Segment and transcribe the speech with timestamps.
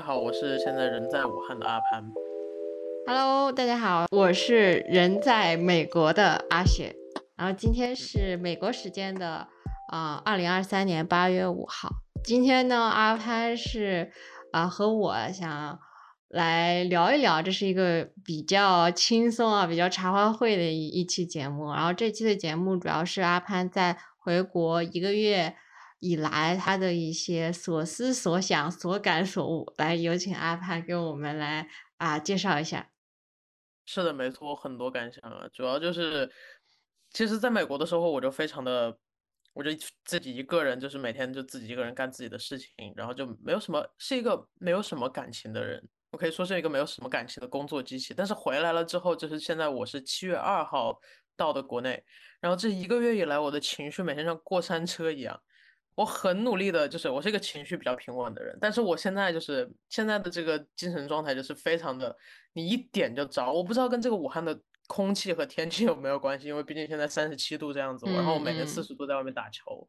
[0.00, 2.02] 家好，我是现在人在武汉的阿潘。
[3.06, 6.96] Hello，大家好，我是人在美国的阿雪。
[7.36, 9.46] 然后今天是美国时间的
[9.92, 11.90] 啊，二零二三年八月五号。
[12.24, 14.10] 今天呢，阿潘是
[14.52, 15.78] 啊、和我想
[16.30, 21.74] 来聊一聊，这是一个比较轻松啊、比较茶话会的一一期节目。
[21.74, 25.54] 然后这期的节目主要是阿潘在回国一个月
[26.00, 29.72] 以来他的一些所思所想、所感所悟。
[29.76, 31.68] 来，有请阿潘给我们来
[31.98, 32.90] 啊介绍一下。
[33.86, 36.30] 是的，没错，我很多感想啊，主要就是，
[37.10, 38.96] 其实在美国的时候，我就非常的，
[39.52, 39.70] 我就
[40.04, 45.82] 自己一个人，就是每天就自己一个人干自己的事情，然后就没有什么，是一个没有什么感情的人，
[46.12, 48.14] 我可以说是一个没有什么感情的工作机器。
[48.16, 50.98] 但是回来了之后，就是现在我是七月二号
[51.36, 52.02] 到的国内，
[52.40, 55.42] 然后这一个月以来，我的情绪每天像过山车一样。
[55.94, 62.16] 我很努力的，就是我是一个情绪比较平稳的人，但是我现在就是现在的这个精神状态就是非常的，
[62.54, 63.52] 你一点就着。
[63.52, 69.86] 我不知道跟这个武汉的空气和天气有没有关系，因为毕竟现在三十七度这样子，然后我每天四嗯十度在外面打球，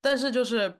[0.00, 0.78] 但是就是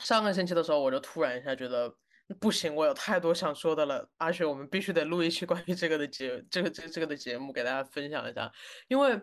[0.00, 1.94] 上个星期的时候，我就突然一下觉得
[2.40, 8.50] 不行，我有太多想说的了，阿雪，我们必须得录一期关于这个的节，这个这个这个的节目给大家分享一下，
[8.88, 9.20] 因为。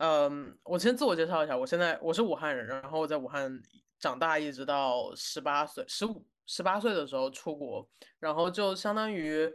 [0.00, 3.60] 嗯，我先自我介绍一下，我现在我是武汉人，然后我在武汉
[3.98, 9.52] 长大，一直到十八岁、十五、十八岁的时候出国，然后就相当于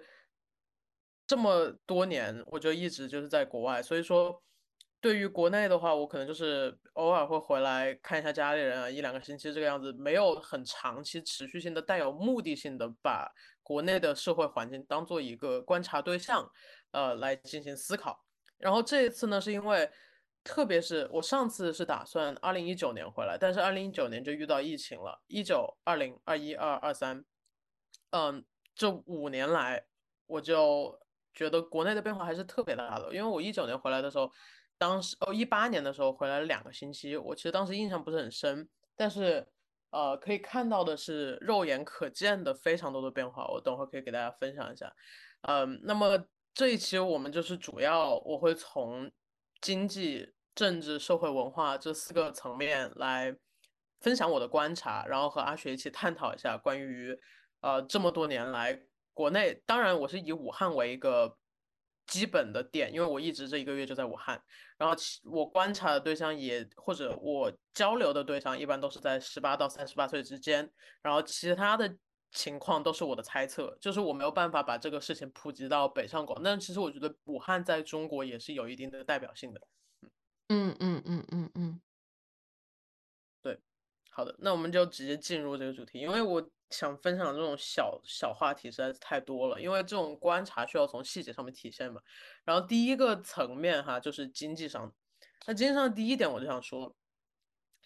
[1.26, 4.44] 这么多年，我就一直就是在国外，所以说
[5.00, 16.46] 对于国内的话，我可能就是偶尔会回来看一下家里人啊，一两个星期这个样子，没有很长期持续性的、带有目的性的把国内的社会环境当做一个观察对象，
[16.92, 18.24] 呃，来进行思考。
[18.58, 19.90] 然后这一次呢，是因为。
[20.44, 27.24] 特别是我上次是打算二零一九年回来，但是二零一九年就遇到疫情了，一九、二零、二一、二二三，
[28.12, 28.44] 嗯，
[28.76, 29.86] 这五年来，
[30.28, 31.00] 我就
[31.34, 33.16] 觉得国内的变化还是特别大的。
[33.16, 34.30] 因为我一九年回来的时候，
[34.78, 38.68] 当时哦一八年的时候回来了两个星期，我其实当时印象不是很深，
[38.98, 39.48] 但是
[39.92, 44.94] 呃可以看到的是肉眼可见的非常多的变化，我等会儿可以给大家分享一下。
[45.44, 49.10] 嗯，那么这一期我们就是主要我会从。
[49.64, 53.34] 经济、政治、社会、文化这四个层面来
[54.02, 57.18] 分享我的观察，然后和阿雪一起探讨一下关于
[57.62, 58.78] 呃这么多年来
[59.14, 61.38] 国内，当然我是以武汉为一个
[62.06, 64.44] 基本的点，因为我一直这一个月就在武汉，
[64.78, 64.94] 然后
[65.24, 70.70] 我观察的对象也或者我交流的对象一般都是在十八到三十八岁之间，
[71.02, 71.96] 然后其他的
[72.34, 79.62] 情况都是我的猜测，就是我没有办法把这个事情普及到北上广，但其实我觉得武汉在中国也是有一定的代表性的。
[80.50, 81.82] 嗯嗯嗯嗯嗯，
[83.44, 83.60] 对，
[84.10, 92.02] 好的，那我们就直接进入这个主题，因为我想分享这种小小话题实在是太多了，因为这种观察需要从细节上面体现嘛。
[92.44, 94.92] 然后第一个层面哈，就是经济上，
[95.46, 96.96] 那经济上第一点我就想说，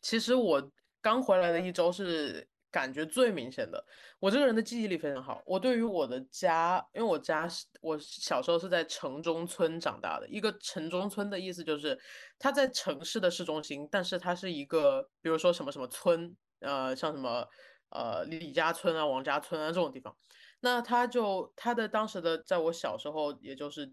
[0.02, 0.72] 其实我
[1.02, 2.48] 刚回来的一周是。
[2.70, 3.84] 感觉最明显的，
[4.20, 5.42] 我这个人的记忆力非常好。
[5.46, 10.28] 我对于我的家，因为我家是我小时候是在城中村长大的。
[10.28, 11.98] 一个城中村的意思就是，
[12.38, 17.48] 它在城市的市中心，但是它是一个，比如说什么什么村，呃，像什么
[17.90, 20.16] 呃李家村啊、王家村啊这种地方。
[20.60, 23.92] 那它就它的当时的，在我小时候，也就是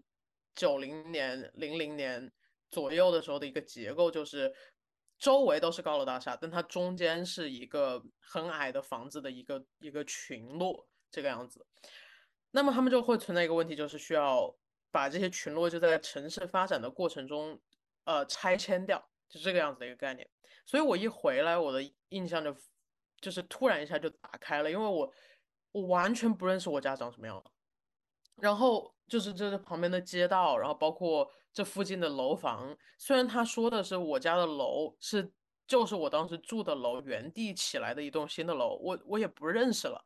[0.53, 2.31] 九零年、零零年
[2.69, 4.53] 左右的时候的一个结构就是。
[5.17, 11.65] 周围都是高楼大厦，但它中间是一个很矮的房子的一个一个群落这个样子。
[12.51, 14.53] 那么他们就会存在一个问题，就是需要
[14.91, 17.59] 把这些群落就在城市发展的过程中，
[18.03, 20.29] 呃，拆迁掉，就这个样子的一个概念。
[20.65, 22.55] 所以我一回来，我的印象就
[23.21, 25.13] 就是突然一下就打开了，因为我
[25.71, 27.43] 我完全不认识我家长什麼樣。
[28.35, 31.31] 然后就是这是旁边的街道，然后包括。
[31.55, 35.31] 这附近的楼房，虽然他说的是我家的楼是
[35.65, 40.03] 就是我当时住的楼原地起来的一栋新的楼，我我也不认识了。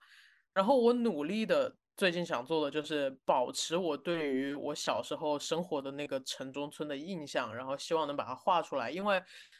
[0.53, 8.91] 然后我努力的最近想做的就是保持我对于我小时候生活的那个城中村的印象，然后希望能把它画出来。
[8.91, 9.19] 因为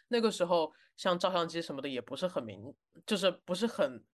[0.09, 2.71] 那个时候像照相机什么的也不是很明，
[3.07, 4.06] 就是不是很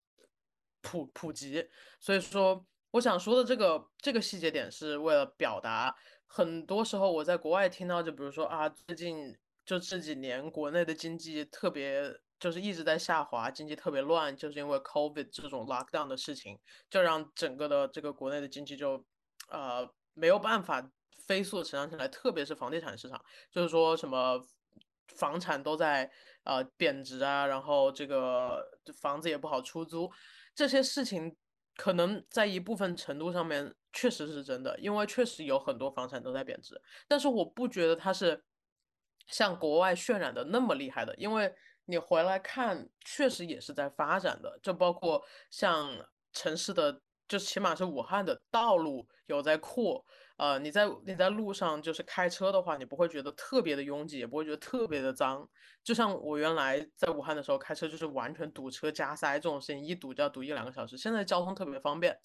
[0.82, 1.68] 普普及，
[2.00, 5.94] 所以说我想说的这个这个细节点是为了表达。
[6.36, 9.34] 很多时候我在国外听到，就比如说啊，最近
[9.66, 16.60] 就这几年国内的经济特别就是一直在下滑，经济特别乱，就是因为 COVID 这种 lockdown 的事情，
[16.90, 19.02] 就让整个的这个国内的经济就
[19.48, 20.86] 呃没有办法
[21.26, 24.38] 飞速成长起来，特别是房地产市场，就是说什么
[25.16, 26.12] 房产都在
[26.44, 28.62] 呃贬值啊，然后这个
[29.02, 30.12] 房子也不好出租，
[30.54, 31.34] 这些事情
[31.78, 38.44] 可能在一部分程度上面确实是真的，因为确实有很多房产都在贬值，但是我不觉得它是
[39.28, 41.52] 像国外渲染的那么厉害的，因为
[41.86, 45.90] 你回来看，确实也是在发展的，就包括像
[46.34, 50.06] 城市的，就起码是武汉的道路有在扩。
[50.38, 55.50] 呃，你在你在路上就是开车的话，你不会觉得特别的拥挤，也不会觉得特别的脏。
[55.82, 60.98] 就像我原来在武汉的时候开车，就是完全堵车加塞这种事情，一堵就要堵一两个小时。
[60.98, 62.20] 现在交通特别方便，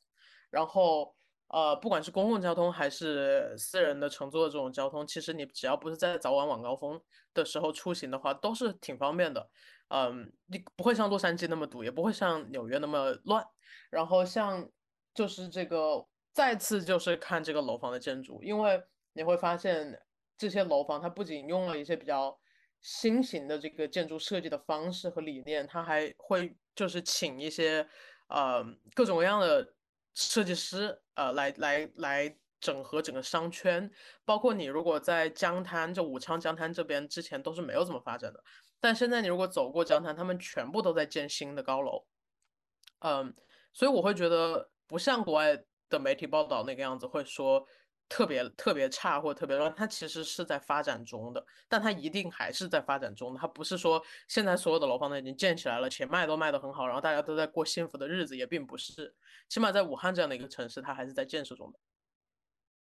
[0.50, 1.14] 然后
[1.50, 7.00] 呃，不管是公共交通还是私人的乘坐的这种交通，其实你只要不是在早晚晚高峰
[7.34, 9.50] 的时候出行的话，都是挺方便的。
[9.88, 13.44] 嗯，你不会像洛杉矶那么堵，也不会像纽约那么乱。
[13.90, 14.68] 然后像
[15.14, 16.06] 就是这个。
[16.32, 18.80] 再次就是看这个楼房的建筑，因为
[19.14, 20.00] 你会发现
[20.38, 22.38] 这些楼房它不仅用了一些比较
[22.80, 27.84] 新型的这个建筑设计的方式和理念，它还会就是请一些
[28.28, 28.64] 呃
[28.94, 29.74] 各种各样的
[30.14, 33.90] 设计师呃来来来整合整个商圈。
[34.24, 38.42] 包括你如果在江滩，就武昌江滩这边之前都是没有怎么发展的，
[38.80, 42.06] 但现在你如果走过江滩，他们全部都在建新的高楼。
[43.00, 43.34] 嗯，
[43.72, 45.62] 所以我会觉得不像国外。
[45.90, 47.66] 的媒体报道那个样子会说
[48.10, 53.40] 特别特别差或者特别乱，它其实是在发展中的，但它一定还是在发展中的。
[53.40, 59.14] 它不是说现在所有的楼房都已经建起来了，且卖都卖得很好，然后大家都在过幸福的日子，也并不是。
[59.48, 61.78] 起码在武汉这样的一个城市，它还是在建设中的。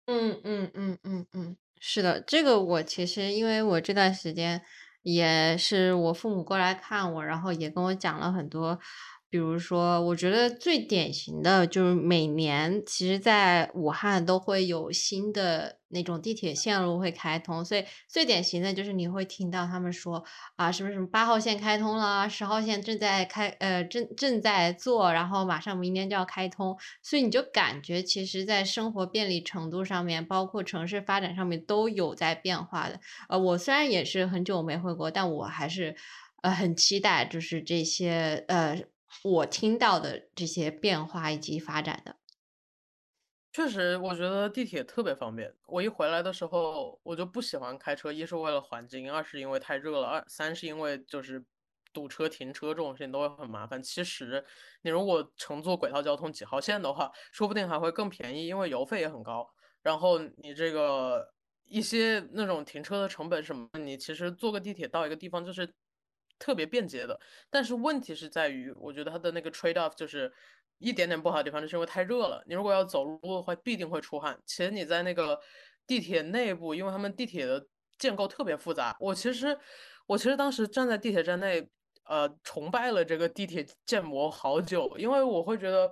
[0.05, 4.63] 嗯嗯嗯嗯嗯，是的，这个我其实因为我这段时间
[5.01, 8.79] 也是我父母过来看我，然后也跟我讲了很多。
[9.29, 20.23] 比如说，我觉得最典型的就是每年，其实在武汉都会有新的那种地铁线路会开通，所以最典型的就是你会听到他们说
[20.55, 32.97] 啊，什么什么八号线开通了，十号线正在开，呃，正正在做，然后马上明年就要开通，所以你就感觉其实，在生活便利程度上面，包括城市发展上面都有在变化的。
[33.27, 35.95] 呃，我虽然也是很久没回国，但我还是
[36.43, 38.81] 呃很期待，就是这些呃。
[39.23, 42.17] 我听到的这些变化以及发展的，
[43.51, 45.53] 确实，我觉得地铁特别方便。
[45.67, 51.43] 我一回来的时候，我就不喜欢开车，一是为了环境，二是因为太热了，二三是因为就是
[51.91, 53.81] 堵车停车这种事情都会很麻烦。
[53.81, 54.45] 其实
[54.83, 59.49] 你如果乘坐轨道交通几号线的话，说不定还会更便宜，因为油费也很高。
[59.81, 61.33] 然后你这个
[61.65, 65.73] 一些那种停车的成本什么，你其实坐个地铁到一个地方就是。
[66.39, 67.19] 特别便捷的，
[67.49, 70.31] 但是问题是在于，我觉得它的那个 trade off 就是
[70.77, 72.43] 一点点不好的地方，就是因为太热了。
[72.45, 74.39] 你如果要走路的话，必定会出汗。
[74.45, 75.39] 其实你在那个
[75.87, 77.65] 地铁内部，因为他们地铁的
[77.97, 78.95] 建构特别复杂。
[78.99, 79.57] 我其实，
[80.05, 81.67] 我其实当时站在地铁站内，
[82.05, 85.91] 呃，崇拜了这个地铁建模好久，因为我会觉得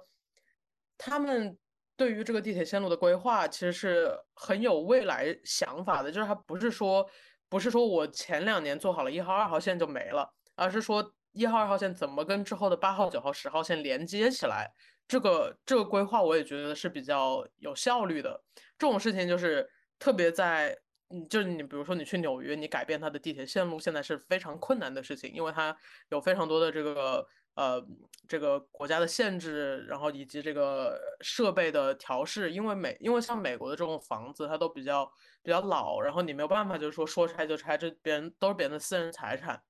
[0.98, 1.58] 他们
[1.98, 7.10] 对于这个地铁线路的规划其实是很有未来想法的，就是它不是说。
[7.50, 14.70] 不是说我前两年做好了一号、二号线就没了，而是说一号、二号线怎么跟之后的八号、九号、十号线连接起来，
[15.08, 18.44] 这个这个规划我也觉得是比较有效率的。
[18.78, 19.70] 这种事情就是
[20.00, 20.78] 特别在，
[21.10, 25.76] 嗯，就是你比如说你去纽约，你改变它的地铁线路，现在是非常困难的事情，因为它
[26.10, 27.26] 有非常多的这个。
[27.56, 27.84] 呃，
[28.28, 35.10] 这个国家的限制，然后以及这个设备的调试，因为美，因为像美国的这种房子，它都比较
[35.42, 39.64] 比较老，然后你没有办法，就是说说拆就拆，这别人都是别人的私人财产。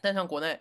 [0.00, 0.60] 但像国内，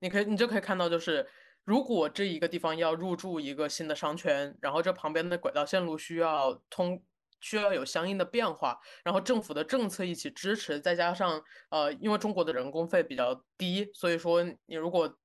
[0.00, 1.28] 你可以你就可以看到，就是
[1.64, 7.00] 如果这一个地方要入驻一个新的商圈，然后这旁边的轨道线路需要通，
[7.40, 15.16] 需要有相应的变化，然后政府的政策一起支持，再加上呃，因为中国的人工费比较低，所以说你如果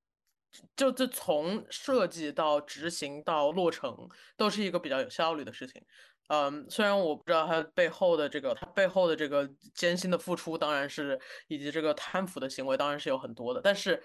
[0.76, 3.96] 就这从设计到执行到落成，
[4.38, 5.82] 都是一个比较有效率的事情。
[6.28, 13.62] 嗯，虽然我不知道它背后的这个，它背后的这个艰辛的付出，当然是以及这个贪腐的行为，当然是有很多的。
[13.64, 14.02] 但是，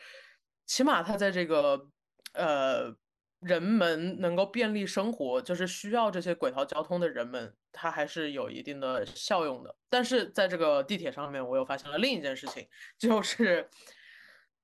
[0.67, 1.89] 起码它在这个
[2.35, 2.95] 呃
[3.41, 9.75] 人们能够便利生活，就是需要这些轨道交通的人们，它还是有一定的效用的。
[9.89, 13.71] 但是在这个地铁上面，我又发现了另一件事情，就是。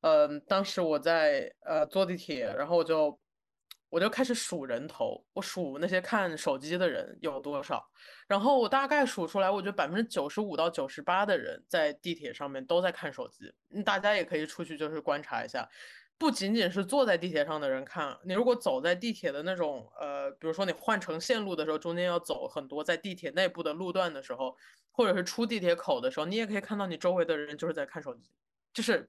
[0.02, 3.18] 嗯，当时我在呃坐地铁，然后我就
[3.88, 7.84] 我就开始数人头，我数那些看手机的人有多少，
[8.28, 13.52] 然后我大概数出来，我觉得百分之九十五到九十八的人在地铁上面都在看手机。
[13.84, 15.68] 大家也可以出去就是观察一下，
[16.18, 24.56] 不仅仅是坐在地铁上的人看，你如果走在地铁的那种呃，比如说你换乘线路的时候，中间要走很多在地铁内部的路段的时候，
[24.92, 28.30] 或者是出地铁口的时候，你也可以看到你周围的人就是在看手机，
[28.72, 29.08] 就是。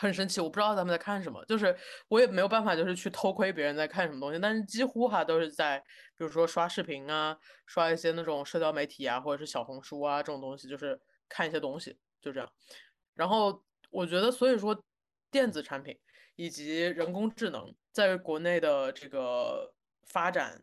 [0.00, 1.76] 很神奇，我不知道他们在看什么，就是
[2.08, 5.78] 我也没有办法，就是去偷窥别人在看什么东西，但是几乎哈都是在，
[6.16, 12.50] 比如说刷视频啊，刷一些那种社交媒体啊，或者是小红书啊这种东西，就是看一些东西，就这样。
[13.14, 14.82] 然后我觉得，所以说
[15.30, 15.98] 电子产品
[16.34, 19.70] 以及人工智能在国内的这个
[20.06, 20.62] 发展，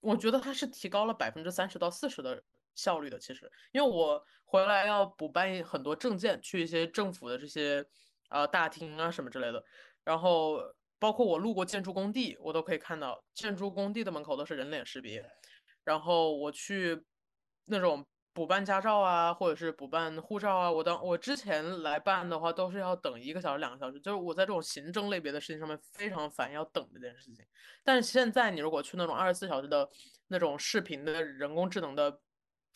[0.00, 2.42] 我觉得它是提高了百分之三十到四十的
[2.74, 3.20] 效率的。
[3.20, 7.86] 其实，因为我回来要补办很多证件，去一些政府的这些。
[8.32, 9.62] 啊，大厅啊什么之类的，
[10.04, 10.58] 然后
[10.98, 15.24] 包括我路过建筑工地，我都可以看到建筑工地的门口都是人脸识别。
[15.84, 17.04] 然后我去
[17.66, 27.44] 那种补办驾照啊，或者是补办护照啊，我当我之前来办的话，都是要等一个小时、两个小时，就是我在这种行政类别的事情上面非常烦，要等这件事情。
[27.82, 29.88] 但是现在你如果去那种二十四小时的
[30.28, 32.20] 那种视频的人工智能的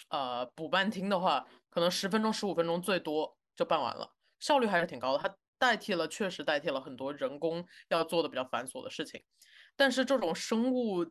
[0.09, 4.11] 呃补办厅的话，可能十分钟、十五分钟最多就办完了，
[4.41, 5.19] 效率还是挺高的。
[5.19, 9.23] 它代替了，确实代替了很多人工要做的比较繁琐的事情，
[9.77, 11.07] 但是这种生物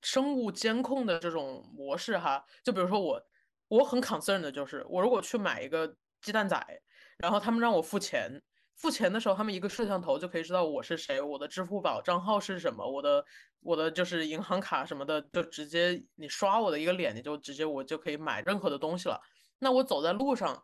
[0.00, 3.22] 生物监控的这种模式哈，就比如说我
[3.68, 6.82] 我很 concern 的就是，我如果去买一个鸡蛋仔，
[7.18, 8.42] 然后他们让我付钱，
[8.76, 13.24] 付钱的时候他们一个摄像头就可以知道我是谁，我的支付宝账号是什么，我的
[13.60, 19.20] 我的就是银行卡什么的，就直接你刷我的一个脸，你就直接我就可以买任何的东西了。
[19.58, 20.62] 那我走在路上。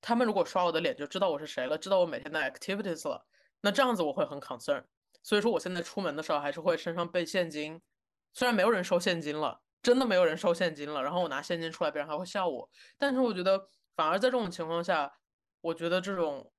[0.00, 3.26] 他们如果刷我的脸就知道我是谁了，知道我每天的 activities 了，
[3.60, 4.84] 那这样子我会很 concern。
[5.22, 7.80] 所以说我现在出门的时候还是会身上备现金，
[8.32, 12.70] 虽然没有人收现金了，真的没有人收现金了，然后我拿现金出来，别人还会笑我。
[12.96, 15.12] 但是我觉得反而在这种情况下，
[15.60, 16.50] 我觉得这种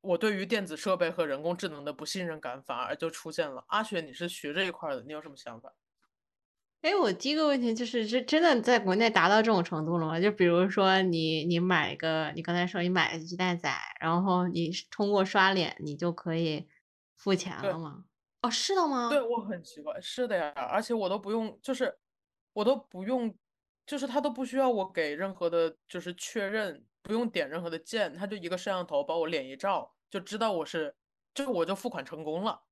[0.00, 3.62] 我对于电子设备和人工智能的不信任感反而就出现了。
[3.68, 5.74] 阿雪，你是学这一块的，你有什么想法？
[6.82, 10.20] 哎，我第一个问题就是，这真的在国内达到这种程度了吗？
[10.20, 13.68] 就比如说，你你买一个，你刚才说你买个鸡蛋仔，
[14.00, 16.68] 然后你通过刷脸，你就可以
[17.16, 18.04] 付钱了吗？
[18.42, 19.10] 哦，是的吗？
[19.10, 21.98] 对，我很奇怪，是的呀，而且我都不用，就是
[22.52, 23.34] 我都不用，
[23.86, 30.94] 就是他都不需要我给任何的，就是确认，不用点任何的键，他就一个摄像头把我脸一照，就知道我是，
[31.34, 32.64] 就我就付款成功了。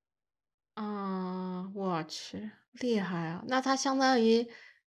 [0.76, 2.50] 嗯，我去。
[2.80, 3.44] 厉害啊！
[3.48, 4.48] 那它相当于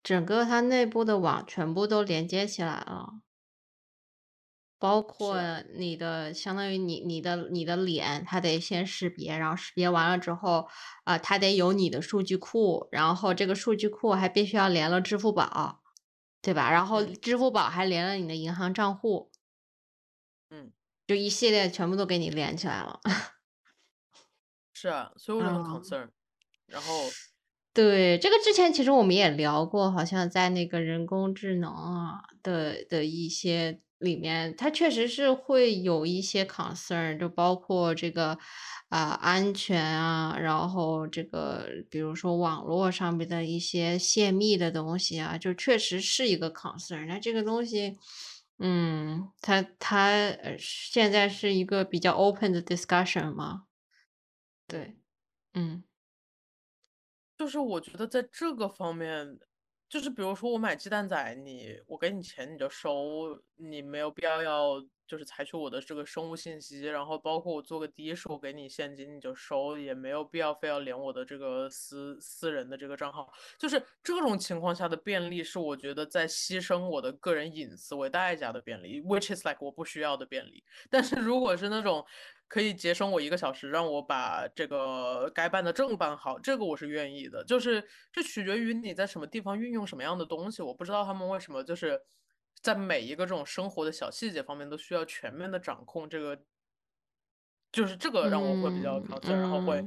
[0.02, 3.20] 整个它内部的网全部都连接起来了，
[4.78, 10.68] 包括你的相当于你你的你的脸，它得先识别，然后识别完了之后，
[11.04, 15.82] 啊，它得有你的数据库，然后这个数据库还必须要连了支付宝，
[16.40, 16.70] 对吧？
[16.70, 19.30] 然后支付宝还连了你的银行账户，
[20.50, 20.72] 嗯，
[21.06, 23.00] 就一系列全部都给你连起来了。
[24.72, 26.10] 是啊，所以我就很 concern，
[26.66, 27.10] 然后。
[27.78, 38.36] 对，这个之前其实我们也聊过，好像在那个人工智能啊的的一些里面，它确实是会有一些 concern，就包括这个
[38.88, 47.06] 啊安全啊，然后这个比如说网络上面的一些泄密的东西啊，就确实是一个 concern。
[47.06, 47.96] 那这个东西，
[48.58, 53.62] 嗯，它它现在是一个比较 open 的 discussion 吗？
[54.68, 54.96] 对，
[55.54, 55.87] 嗯。
[57.38, 59.38] 就是我觉得在这个方面，
[59.88, 73.32] 就是比如说我买鸡蛋仔，你我给你钱你就收，你没有必要要就是采取我的这个生物信息，然后包括我做个的士，我给你现金你就收，也没有必要非要连我的这个私私人的这个账号。
[73.58, 80.62] 就是这种情况下的便利，是我觉得在牺牲我的个人隐私为代价的便利，which is like 我不需要的便利。
[80.90, 82.04] 但是如果是那种。
[82.50, 87.44] 可以节省我一个小时，让我把这个该办的证办好，这个我是愿意的。
[87.44, 90.62] 就是这取决于你在什么地方运用什么样的东西。
[90.62, 92.00] 我不知道他们为什么就是
[92.62, 96.08] 在每一个这种生活的小细节方面都需要全面的掌控。
[96.08, 96.38] 这个
[97.72, 99.84] 就是这个让我会比较考虑，然后会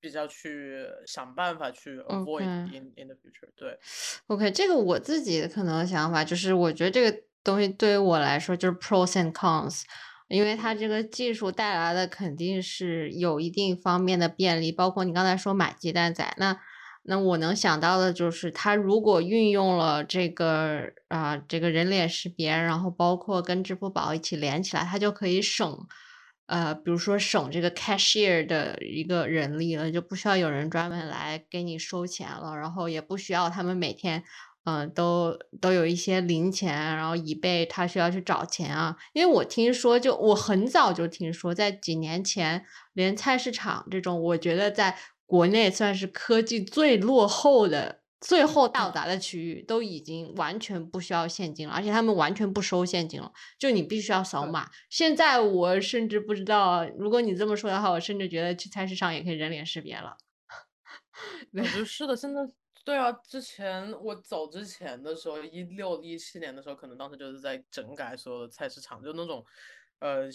[0.00, 3.50] 比较去想办法去 avoid in in the future。
[3.56, 3.78] 对
[4.26, 9.82] ，OK，这个我自己可能想法就是，我觉得这个东西对于我来说就是 pros and cons。
[10.28, 16.60] 因为它这个技术带来的肯定是有一定方面的便利，包括你刚才说买鸡蛋仔，那
[17.08, 25.86] 那我能想到的就是，它如果运用了这个啊这个人脸识别，然后包括跟支付宝一起连起来，它就可以省，
[26.46, 34.22] 呃，比如说省这个 cashier 的一个人力了，就不需要有人专门来给你收钱了，然后也不需要他们每天。
[34.64, 38.94] 嗯，都都有一些零钱，然后以备他需要去找钱啊。
[39.14, 44.94] 因为我听说，就我很早就听说，在几年前，连菜市场这种我觉得在
[45.28, 54.70] 国内算是科技最落后的最后到达的区域都已经完全不需要现金了，而且他们完全不收现金了，就你必须要扫码。
[54.88, 60.16] 现在我甚至不知道，如果你这么说的话，我甚至觉得去菜市场也可以人脸识别了。
[61.52, 62.40] 我觉得是的，现在
[62.82, 69.44] 对啊，之前我走之前的时候，一六一七年的时候，可能当时就是在整改所有的菜市场，就那种，
[69.98, 70.26] 呃。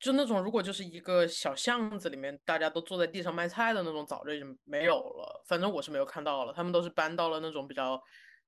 [0.00, 5.44] 就那种，如果就是一个小巷子里面，大家都坐在地上卖菜的那种，早就已经没有了。
[5.46, 8.00] 反正我是没有看到了，他们都是搬到了那种比较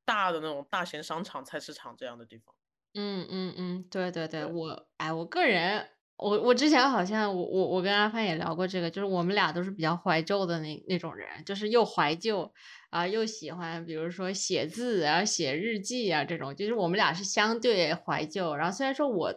[0.04, 2.54] 大的那种大型商场、菜市场这样的地方。
[2.94, 12.50] 嗯嗯嗯，对对对，我哎，我个人，我我之前好像我我我跟阿帆也聊过这个，就是我们俩都是比较怀旧的那那种人，就是又怀旧
[12.88, 18.56] 啊，又喜欢，比如说写字啊、写日记啊这种，就是我们俩是相对怀旧。
[18.56, 19.34] 然后虽然说我。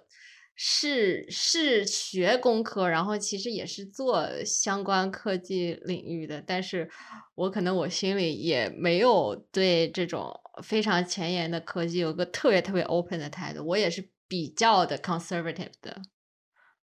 [0.56, 6.90] 是是学工科，然后其实也是做相关科技领域的，但是
[7.36, 10.34] 我可能我心里也没有对这种
[10.64, 16.02] 非常前沿的科技有个特别特别 open 的态度，我也是比较的 conservative 的。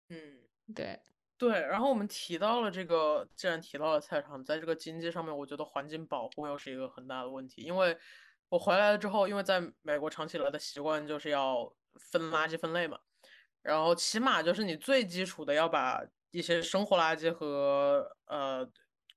[0.09, 0.39] 嗯，
[0.73, 0.99] 对
[1.37, 1.61] 对。
[1.61, 7.97] 然后我们提到了这个，既然提到了菜场，在这个经济上面，我觉得环境保护又是一个很大的问题，因为
[8.49, 11.73] 我回来了之后，因为在美国长期以来的习惯就是要
[12.11, 12.99] 分垃圾分类嘛。
[13.69, 18.67] 然后起码就是你最基础的要把一些生活垃圾和呃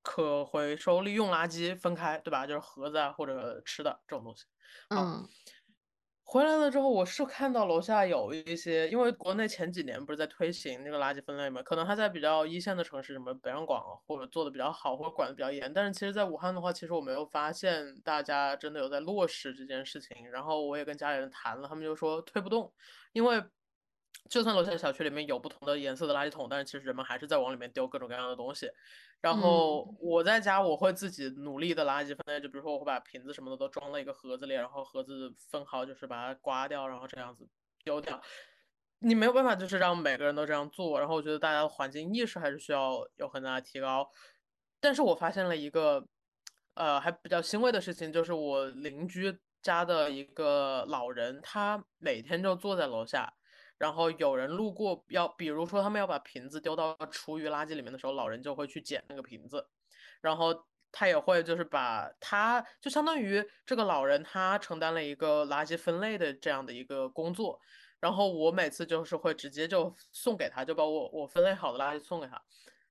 [0.03, 2.47] 可回收利用垃圾分开，对吧？
[2.47, 4.45] 就是盒子啊或者吃的这种东西。
[4.91, 5.27] 嗯。
[6.25, 15.71] 回来了之后，我是看到楼下有一些，因为国内前几年不是在推行那个垃圾分类嘛，可能它在比较一线的城市，什么北上广或者做的比较好，或者管的比较严。
[15.75, 20.31] 但是其实，在武汉的话，其实我没有发现大家真的有在落实这件事情。
[20.31, 22.73] 然后我也跟家里人谈了，他们就说推不动，
[23.13, 23.43] 因为。
[24.31, 28.71] 就算楼下小区里面有不同的颜色的垃圾桶，但是其实人们还是在往里面丢各种各样的东西。
[29.21, 37.47] 然后我在家我会自己努力的垃圾分类，就比如说我会把瓶子什么的都装到一个盒子里，然后盒子分好就是把它刮掉，然后这样子
[37.85, 38.21] 丢掉。
[39.01, 44.09] 你没有办法就是让每个人都这样做，然后我觉得大家的环境意识还是需要有很大的提高。
[44.81, 46.05] 但是我发现了一个
[46.75, 53.33] 呃还比较欣慰的事情，就是我邻居家的一个老人，他每天就坐在楼下。
[53.79, 59.67] 然后有人路过，要比如说他们要把瓶子丢到厨余垃圾里面的时候，老人就会去捡那个瓶子，
[60.21, 60.55] 然后
[60.91, 67.59] 他也会就是把他就相当于这个老人他承担了一个垃圾分类的这样的一个工作，
[67.99, 72.41] 然后我每次就是会直接就送给他，就把我我分类好的垃圾送给他。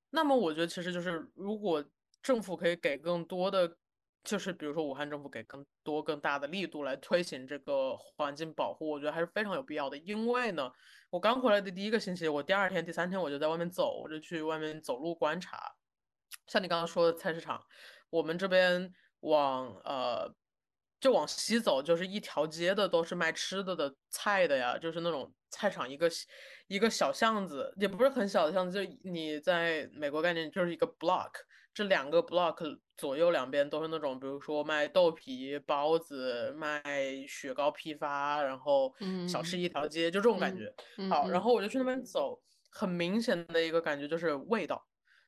[0.09, 1.83] 那么我觉得其实就是如果
[2.21, 3.77] 政府可以给更多的。
[4.23, 9.97] 就是比如说，武汉政府给更多更大的力度来推行这个环境保护，我觉得还是非常有必要的。
[9.97, 10.71] 因为呢，
[11.09, 15.57] 我刚回来的第一个星期，我第二天、第三天我就在外面走，我就去外面走路观察。
[16.45, 17.59] 像你刚刚说的菜市场，
[18.11, 20.31] 我们这边往呃
[20.99, 26.07] 就往西走，就是一条街的都是卖吃的的菜的呀，就是那种菜场一个
[26.67, 31.31] 一个小巷子，也不是很小的巷子，就你在美国概念就是一个 block。
[31.73, 36.83] 这两个 block 左右两边都是那种，比如说卖豆皮、包子、卖
[37.27, 38.93] 雪糕批发，然后
[39.27, 40.73] 小吃一条街，就这种感觉。
[41.09, 44.85] 好，然后我就去那边走，很明显的一个感觉就是味道。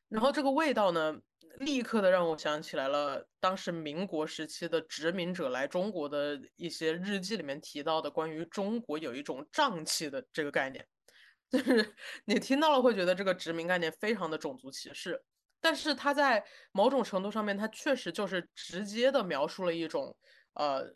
[0.09, 1.15] 然后这个味道呢，
[1.59, 10.85] 立刻的让我想起来了当时民国时期的殖民者来中国的一些日记里面提到的关于中国有一种瘴气的这个概念，
[11.49, 15.23] 就是你听到了会觉得这个殖民概念非常的种族歧视。
[15.63, 20.13] 但是他在某种程度上面，他确实就是直接的描述了一种，
[20.55, 20.93] 呃，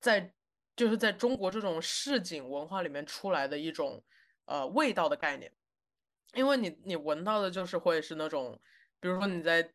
[0.00, 0.32] 在
[0.74, 4.02] 就是在中国这种市井文化里面出来的一种，
[4.46, 5.52] 呃，味道的概念。
[6.32, 8.58] 因为你你闻到的就是会是那种，
[8.98, 9.74] 比如说你在，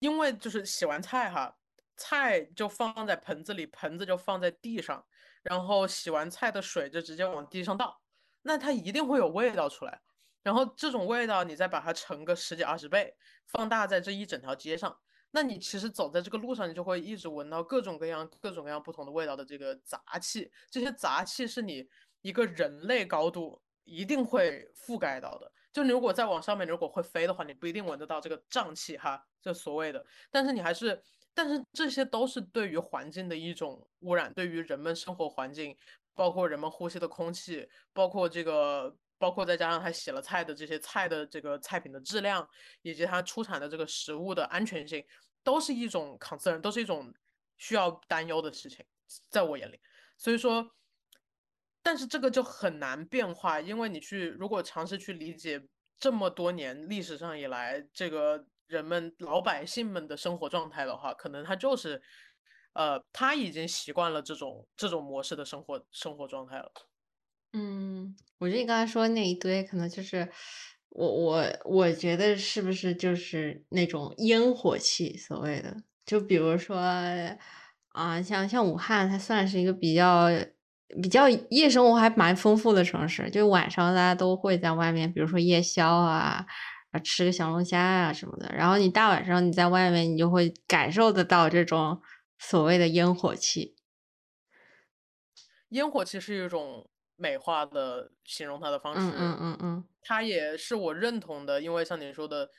[0.00, 1.56] 因为就是洗完菜哈，
[1.96, 5.02] 菜就放在盆子里，盆子就放在地上，
[5.42, 8.02] 然后洗完菜的水就直接往地上倒，
[8.42, 10.02] 那它一定会有味道出来。
[10.42, 13.14] 然后这种味道，你再把它乘个十几二十倍，
[13.46, 14.98] 放大在这一整条街上，
[15.32, 20.50] 那你其实走在这个路上，你就会一直闻到各种各样、各种各样不同的味道的这个杂气。
[20.70, 21.86] 这些杂气是你
[22.22, 25.52] 一个人类高度一定会覆盖到的。
[25.72, 30.04] 就你如果再往上面，如果会飞的话，你不一定闻得到这个瘴气哈，这所谓的。
[30.30, 31.02] 但是你还是，
[31.34, 35.76] 但是这些都是对于环境的一种污染，对于人们生活环境，
[36.14, 38.96] 包括人们呼吸的空气，包括这个。
[39.20, 42.48] 包括再加上他洗了菜的这些菜的这个菜品的质量，
[42.80, 45.04] 以及它出产的这个食物的安全性，
[45.44, 47.12] 都是一种 concern，都是一种
[47.58, 48.82] 需要担忧的事情，
[49.28, 49.78] 在我眼里。
[50.16, 50.70] 所以说，
[51.82, 55.62] 但是这个就很难变化，因为你去如果尝试去理解
[55.98, 62.00] 这么多年历史上以来这个人们老百姓们的生活状态的话，可能他就是，
[62.72, 66.72] 呃，他已经习惯了这种这种模式的生活生活状态了。
[67.52, 70.28] 嗯，我觉得你刚才说那一堆，可能就是
[70.90, 76.78] 我我我觉得是不是就是那种烟火气，所谓的，就比如说
[77.88, 80.28] 啊，像像武汉，它算是一个比较
[81.02, 86.46] 比较夜生活还蛮丰富的城市，就晚上大家都会在外面，比如说夜宵啊，
[86.92, 92.00] 啊吃个小龙虾啊什么的，然后你大晚上你在外面，你就会感受得到这种
[92.38, 93.74] 所谓的烟火气。
[95.70, 96.88] 烟火气是一种。
[97.20, 102.50] 美化的形容它的方式，嗯嗯嗯嗯，它也是我认同的，因为像你说的，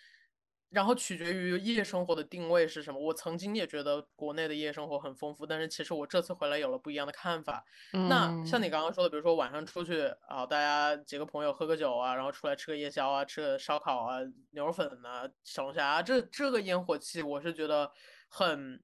[0.69, 2.99] 然后取决于夜生活的定位是什么。
[2.99, 7.65] 我曾经也觉得国内的夜生活很丰富，但是其实我这次回来有了不一样的看法。
[7.91, 14.19] 那像你刚刚说的，比如说晚上出去啊，大家几个朋友喝个酒啊，然后出来吃个夜宵啊，吃个烧烤啊，
[14.51, 17.91] 牛肉粉啊，小龙虾，这这个烟火气，我是觉得
[18.29, 18.79] 很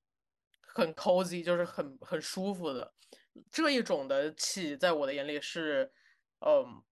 [0.59, 2.91] 很 cozy，就是很很舒服的。
[3.52, 5.91] 这一种的气，在我的眼里是，
[6.39, 6.84] 嗯，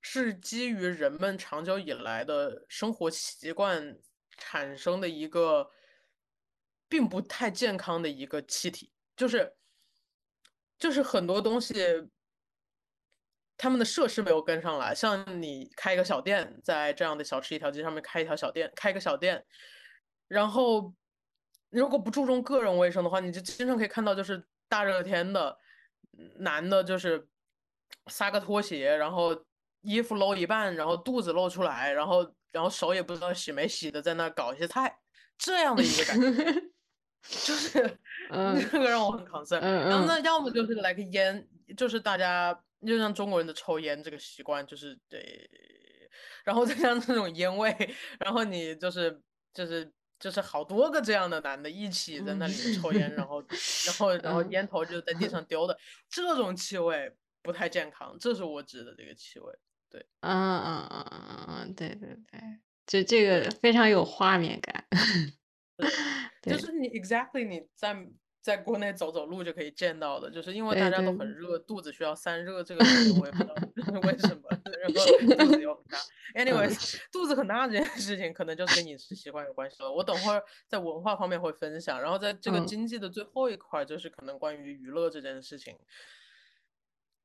[0.00, 3.98] 是基于人们长久以来的生活习惯
[4.36, 5.70] 产生的一个，
[6.88, 9.54] 并不太健康的一个气体，就是，
[10.78, 11.74] 就是很多东西，
[13.56, 14.94] 他们的设施没有跟上来。
[14.94, 19.44] 像你开一个小店，在这样的小吃一条街上面开一条小店，开一个小店，
[20.28, 20.94] 然后
[21.70, 25.58] 如果不注重个人卫生的话，你就经常可以看到，就是大热天的。
[26.38, 27.26] 男的就是
[28.06, 29.44] 撒个拖鞋，然后
[29.80, 34.98] 衣服露一半，然后肚子露出来，然后然后手也不知道洗没洗的，在那搞一些菜，
[35.38, 36.52] 这样的一个感觉，
[37.22, 37.98] 就 是
[38.70, 39.60] 这个让我很 concern。
[39.60, 42.52] 然后那要么就是来个烟，就是大家
[42.86, 45.48] 就像中国人的抽烟这个习惯，就是对，
[46.44, 49.20] 然后再像这种烟味，然后你就是
[49.54, 49.92] 就是。
[50.22, 53.40] 就是好多个这样的男的一起在那里抽烟，然后，
[53.84, 55.76] 然后，然后烟头就在地上丢的，
[56.08, 59.52] 这种气味不太健康，这是我指的这个气味。
[59.90, 62.40] 对，嗯嗯嗯嗯嗯，对对对，
[62.86, 64.86] 就这个非常有画面感。
[66.40, 68.06] 就是你 exactly 你在。
[68.42, 72.84] 在国内走走路就可以见到的，就是因为大家都很热，肚子需要散热，这个
[73.20, 75.96] 我也不知道为什么，然后肚子又很大。
[76.34, 79.92] Anyways， 肚子很大这件事情可能就是跟饮食习惯有关系了。
[79.92, 85.76] 我等会儿在文化方面会分享，然后在这个经济的最后一块就是可能关于娱乐这件事情。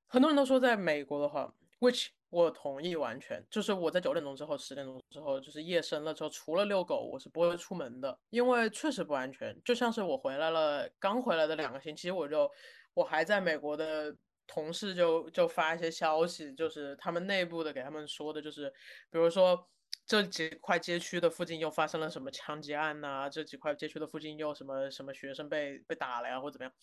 [0.07, 9.57] 很多人都说在美国的话，which 我同意完全，就是我在九点钟之后、十点钟之后，就是夜深了之后，除了遛狗，我是不会出门的，因为确实不安全。
[9.63, 12.49] 就像是我回来了，刚回来的两个星期，我就
[12.93, 14.13] 我还在美国的
[14.47, 18.69] 同事就就发一些消息，就是他们内部的给他们说的，就是
[19.11, 19.69] 比如说
[20.05, 26.73] 这几块街区的附近又发生了什么枪击案呐，这几块街区的附近又什么什么学生被被打了呀，或者怎么样。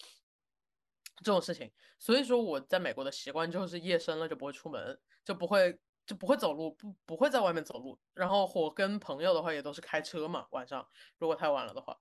[1.19, 7.97] 这种事情，所以说我在美国的习惯就是夜深了就不会出门，就不会就不会走路，不不会在外面走路。
[8.15, 10.87] 然后我跟朋友的话也都是开车嘛，晚上
[11.19, 11.97] 如果太晚了的话。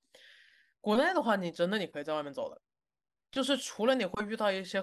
[0.81, 2.59] 国内的话，你真的你可以在外面走的，
[3.31, 4.81] 就是除了你会遇到一些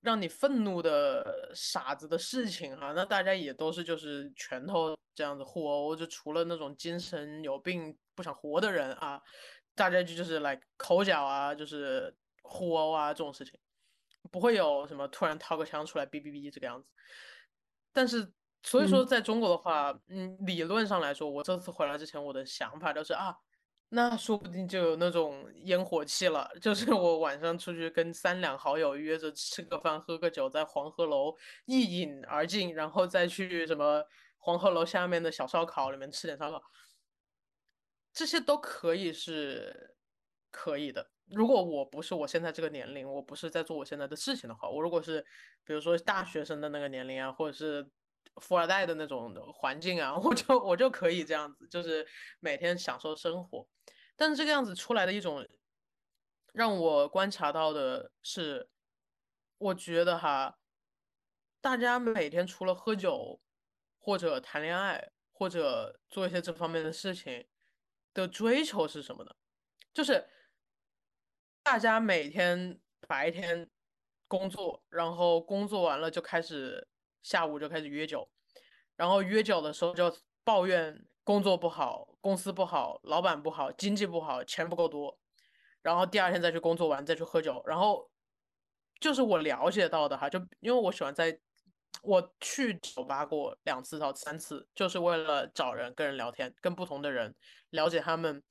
[0.00, 9.20] 让你愤怒的傻子的事情哈，那大家也都是就是拳头这样子互殴，就除了那种精神有病不想活的人啊，
[9.74, 12.14] 大家就就是来口角啊，就是。
[12.42, 13.60] 互殴啊，这种事情
[14.32, 16.88] 不会有什么突然掏个枪出来哔哔哔这个样子。
[17.92, 18.32] 但是，
[18.62, 23.36] 所以说在中国的话，嗯，理论上来说，我这次回来之前，我的想法就是啊，
[23.90, 26.50] 那说不定就有那种烟火气了。
[26.60, 34.04] 就是 我晚上出去跟三两好友约着吃个饭、喝个酒，在黄鹤楼一饮而尽，然后再去什么
[34.38, 36.62] 黄鹤楼下面的小烧烤里面吃点烧烤，
[38.12, 39.96] 这些都可以是
[40.50, 41.10] 可以的。
[41.26, 45.24] 如果我不是我现在这个年龄，我不是在做我现在的事情的话，我如果是
[45.64, 47.88] 比如说大学生的那个年龄啊，或者是
[48.36, 52.06] 富二代的那种的环境啊， 我就我就可以这样子，就是
[52.40, 53.66] 每天享受生活。
[54.16, 55.46] 但是这个样子出来的一种，
[56.52, 58.68] 让我观察到的是，
[59.58, 60.58] 我觉得哈，
[61.60, 63.40] 大家每天除了喝酒
[63.98, 67.46] 或者谈恋爱或者做一些这方面的事情
[68.12, 69.34] 的追求是什么呢？
[69.92, 70.28] 就是。
[71.62, 73.70] 大家每天白天
[74.26, 76.88] 工作，然后工作完了就开始
[77.22, 78.28] 下午就开始约酒，
[78.96, 85.18] 然后约酒的时候就抱怨工作不好、公司不好、老板不好、经济不好、钱不够多，
[85.82, 88.10] 然后第二天再去工作完再去喝酒，然后
[89.00, 91.38] 就是我了解到的哈，就因为我喜欢在
[92.02, 97.34] 我去酒吧过两次到三次，就是为了找人跟人聊天，跟不同的人
[97.70, 98.42] 了解他们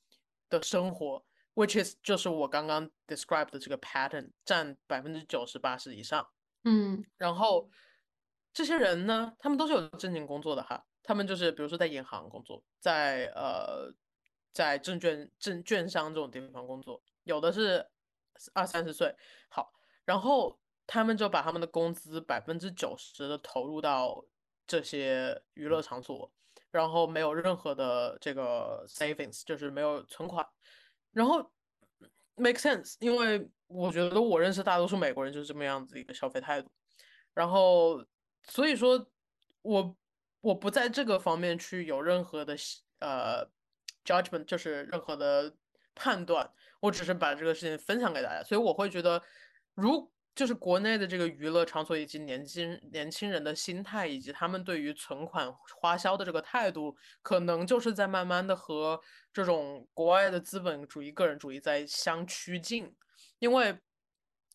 [0.49, 1.23] 的生活
[1.55, 6.27] ，which is 就是我刚刚 describe 的这个 pattern 占百分之九十八十以上。
[6.63, 7.69] 嗯然后
[8.53, 13.93] 这些人呢，他们都是有正经工作的哈，他们就是比如说在银行工作，在呃
[14.51, 17.87] 在证券证券商这种地方工作，有的是
[18.53, 19.15] 二三十岁，
[19.49, 19.71] 好，
[20.05, 24.25] 然后他们就把他们的工资百分之九十的投入到
[24.65, 26.31] 这些娱乐场所，
[26.71, 30.45] 然后没有任何的这个 savings，就是没有存款，
[31.11, 31.51] 然后
[32.35, 36.71] make sense，因为我觉得我认识大多数美国人就是这么样子一个消费态度，
[37.33, 38.03] 然后
[38.49, 39.07] 所以说
[39.61, 39.95] 我
[40.41, 42.55] 我不在这个方面去有任何的
[42.99, 43.47] 呃
[44.03, 45.55] judgment，就是任何的
[45.95, 49.21] 判断，我只是把这个事情分享给大家，所以我会觉得，
[49.75, 58.99] 如就是国内的这个娱乐场所以及年轻年轻人的心态，以及他们对于存款花销的这个态度，可能就是在慢慢的和
[59.33, 62.95] 这种国外的资本主义、个人主义在相趋近，
[63.39, 63.77] 因为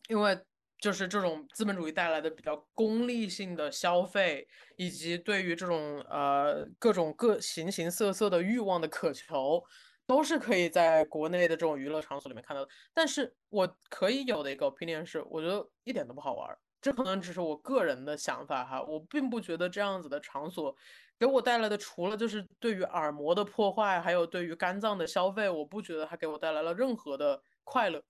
[0.07, 0.43] 因为
[0.79, 9.63] 就是这种资本主义带来的比较功利性的消费，以及对于这种呃各种各形形色色的欲望的渴求，
[10.05, 12.69] 都是可以在国内的这种娱乐场所里面看到的。
[12.93, 16.55] 但是我可以有的一个 opinion 是，我觉得一点都不好玩。
[16.81, 20.75] 这可能只是我个人的想法哈，我并不觉得这样子的场所
[21.17, 28.03] 给我带来的，除了就是对于耳膜的破坏，还有对于肝脏的消费，我不觉得它给我带来了任何的快乐。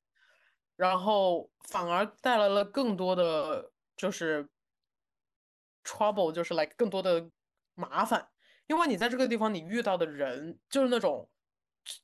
[0.76, 4.48] 然后反而带来了更多的就是
[5.84, 7.30] trouble，就是 like 更多的
[7.74, 8.28] 麻烦，
[8.68, 11.30] 因为你在这个地方你遇到的人就是那种，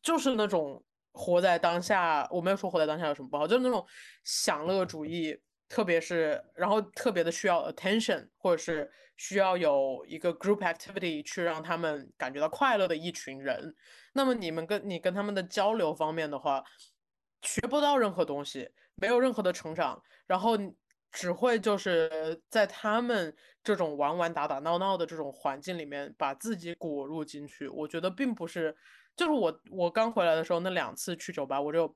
[0.01, 3.85] 就是那种活在当下，我没有说活在当下有什么不好，就是那种
[4.23, 13.75] 享乐主义，特别是然后特别的需要 attention，或者是需要有一个 group activity 去让他们感觉到快乐的一群人。
[14.13, 16.63] 那么你们跟你跟他们的交流方面的话，
[17.41, 20.57] 学不到任何东西，没有任何的成长，然后
[21.11, 27.67] 只会就是在他们这种玩玩打打闹闹的这种环境里面，把自己裹入进去。
[27.67, 28.75] 我觉得并不是，
[29.15, 31.95] 就是我我刚回来的时候那两次去酒吧，我就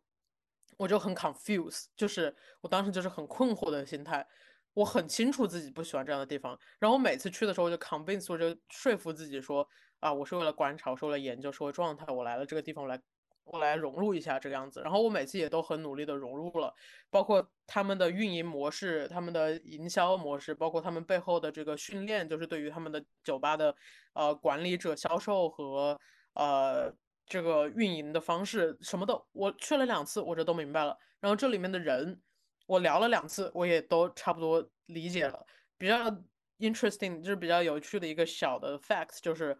[0.77, 4.27] 我就很 confuse，就是我当时就是很困惑的心态。
[4.73, 9.65] 我很清楚自己不喜欢这样的地方，然后每次去的时候，我就 convince，我就说服自己说，
[10.01, 13.01] 啊，我是为了观察，我是为了研究社会状态，我来了这个地方，我来
[13.45, 14.81] 我来融入一下这个样子。
[14.81, 16.73] 然后我每次也都很努力的融入了，
[17.09, 23.75] 包括他们的运营模式、他们的营销模式，包括他们背后的这个训练，就是对于他们的酒吧的
[24.13, 25.99] 呃管理者、销售和
[26.33, 26.93] 呃
[27.25, 30.97] 这个运营的方式什么的，我去了两次，我这都明白了。
[31.19, 32.21] 然后这里面的人。
[32.67, 35.45] 我聊了两次，我也都差不多理解了。
[35.77, 36.09] 比较
[36.57, 39.55] interesting 就是比较有趣的一个小的 facts 就是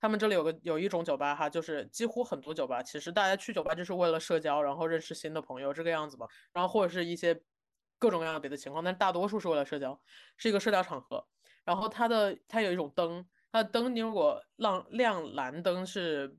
[0.00, 6.26] 他们这里有个有一种酒吧哈，就是几乎很多酒吧，其实大家去酒吧就是为了社交，然后认识新的朋友这个样子嘛。
[6.52, 7.38] 然后或者是一些
[7.98, 10.00] 各种各样的别的情况，但大多数是为了社交，
[10.38, 11.26] 是一个社交场合。
[11.64, 16.34] 然后它的它有一种灯，它的灯你如果亮亮蓝灯是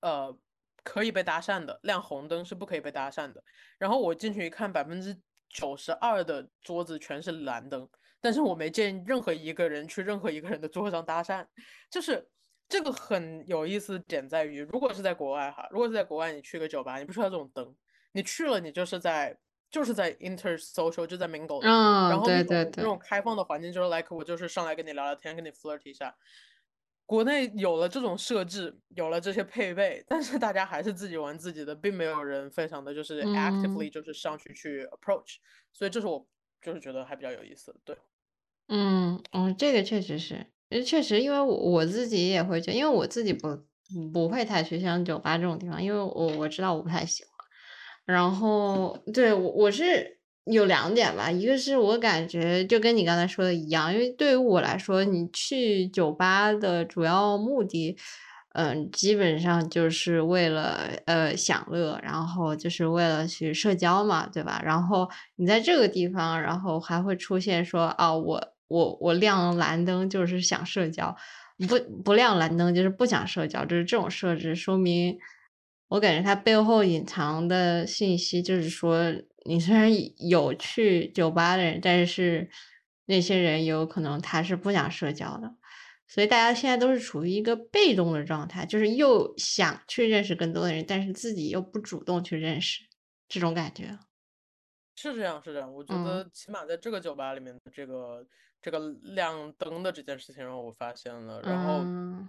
[0.00, 0.38] 呃
[0.84, 3.42] 可以被搭讪的，亮红灯是不可以被搭讪的。
[3.78, 7.88] 然后我进去一看，百分之九十二的桌子全是蓝灯，
[8.20, 11.46] 但是我没见任何一个人去任何一个人的桌上搭讪，
[11.90, 12.28] 就是
[12.68, 17.74] 这个很有意思点在于，如果是在国外哈，如果是在国外，你去个酒吧，你不需要这种灯，
[18.12, 19.38] 你去了你就是在
[19.70, 26.14] 就是在 inter social 就在 mingle，、嗯，然后那对对对，种那种开放的环境就是 like 我就是上来跟你聊聊天，跟你 flirt 一下。
[27.06, 33.32] 国内有了这种设置，有了这些配备，但是大家还是自己玩自己的，并没有人非常的就是嗯。
[33.32, 35.36] actively 就是上去去 approach，、
[35.72, 36.28] 所以这是我
[36.60, 37.96] 就是觉得还比较有意思的，对，
[38.68, 43.48] 嗯嗯，这个确实是，呃为确实，因为我我自己也会觉得，因为我自己不
[44.12, 47.32] 不会太去像酒吧这种地方，因为我我知道我不太喜欢。
[48.04, 57.96] 然后对我我是有两点吧，一个是我感觉就跟你刚才说的一样，因为对于我来说，你去酒吧的主要目的，
[58.54, 64.60] 嗯，基本上就是为了呃享乐，然后就是为了去社交嘛，对吧？
[64.64, 71.16] 然后你在这个地方，然后还会出现说啊，我我我亮蓝灯就是想社交，
[71.68, 75.18] 不不亮蓝灯就是不想社交，就是这种设置，说明
[75.88, 79.12] 我感觉它背后隐藏的信息就是说，
[79.46, 79.90] 你虽然
[80.28, 82.48] 有去酒吧的人，但是
[83.06, 85.54] 那些人有可能他是不想社交的，
[86.06, 92.82] 所以大家现在都是处于一个被动的状态，就是又想去认识更多的人，但是自己又不主动去认识，
[93.26, 93.98] 这种感觉。
[95.00, 96.04] 是这样是这样，我觉嗯。
[96.04, 98.26] 得起码在这个酒吧里面的这个
[98.60, 102.28] 这个亮灯的这件事情让我发现了，然后嗯。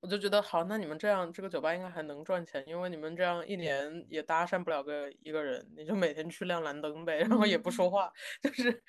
[0.00, 8.12] 我就觉得好，那你们这样这个酒吧应该还能赚钱，因为你们这样一年也搭讪不了个一个人，你就每天去亮蓝灯呗，然后也不说话，
[8.42, 8.84] 就是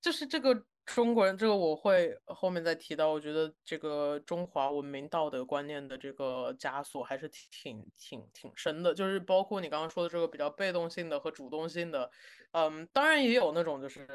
[0.00, 0.54] 就是这个
[0.86, 12.08] 中国人，这个我会后面再提到，我觉得这个中华文明道德观念的这个枷锁还是挺挺挺深的，就是包括你刚刚说的这个比较被动性的和主动性的，
[12.52, 14.06] 嗯，当然也有那种就是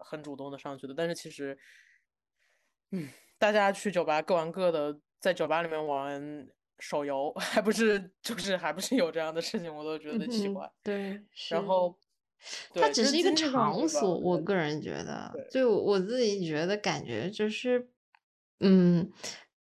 [0.00, 1.56] 很主动的上去的，但是其实，
[2.90, 3.08] 嗯，
[3.38, 6.48] 大家去酒吧各玩各的，在酒吧里面玩
[6.80, 10.70] 手游， 还不是就是还不是有这样的事情，我都觉得奇嗯怪。
[10.82, 11.96] 对，然后，
[12.74, 17.88] 它只是一个场所，我个人觉得，就我自己觉得感觉就是，
[18.60, 19.10] 嗯，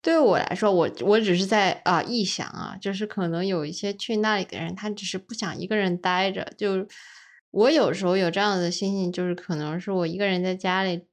[0.02, 6.52] 对我来说，我我只是在啊、臆想啊，就是可能有一些去那里的人，他只是不想一个人待着。
[6.58, 6.87] 就
[7.50, 11.06] 我有时候有这样的心情，就是可能是我一个人在家里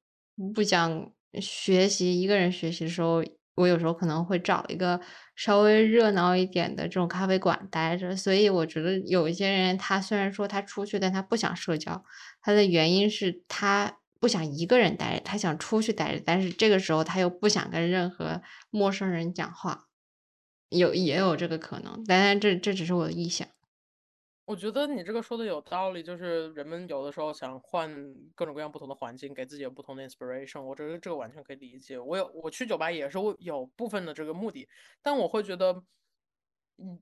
[0.53, 3.23] 不想学习，一个人学习的时候，
[3.55, 4.99] 我有时候可能会找一个
[5.35, 8.15] 稍微热闹一点的这种咖啡馆待着。
[8.15, 12.03] 所以我觉得有一些人，他虽然说他出去，但他不想社交，
[12.41, 19.87] 他的原因是他不想一个人待着，他想出去待着，但是这个时候他又不想跟任何陌生人讲话，
[20.69, 23.47] 有也有这个可能，当然这这只是我的臆想。
[24.47, 27.89] 我觉得你这个说的有道理，就是人们有的时候想换
[28.35, 31.97] 各种各样不同的环境，给自己有不同的 inspiration，我觉得这个完全可以理解。
[31.99, 34.67] 我有我去酒吧也是会有部分的这个目的，
[35.01, 35.83] 但我会觉得，
[36.77, 36.99] 嗯，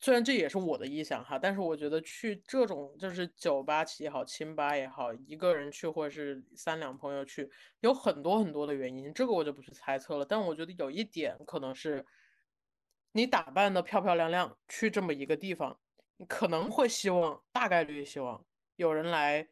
[0.00, 10.24] 虽然这也是我的臆想哈，但是我觉得去这种就是酒吧也好，清吧也好，一个人去或者是三两朋友去，有很多很多的原因，这个我就不去猜测了。
[10.24, 12.06] 但我觉得有一点可能是，
[13.12, 15.80] 你打扮的漂漂亮亮去这么一个地方。
[16.16, 18.44] 你可能会希望，大概率希望
[18.76, 19.46] 有人来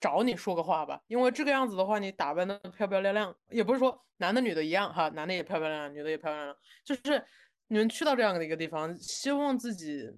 [0.00, 7.24] 找你说个话吧，因为这个样子的话，你打扮的漂漂亮亮，也不是说男的女的一样哈，男的也漂漂亮亮，女的也漂漂亮亮，就是
[7.68, 10.08] 你们去到这样的一个地方，希望自己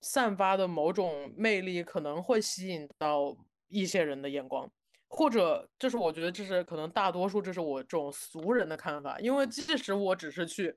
[0.00, 3.36] 散发的某种魅力可能会吸引到
[3.68, 4.70] 一些人的眼光。
[5.08, 10.76] 或者，就是我觉得这是可能大多数，这是我这种俗人的看法，因为即使我只是去，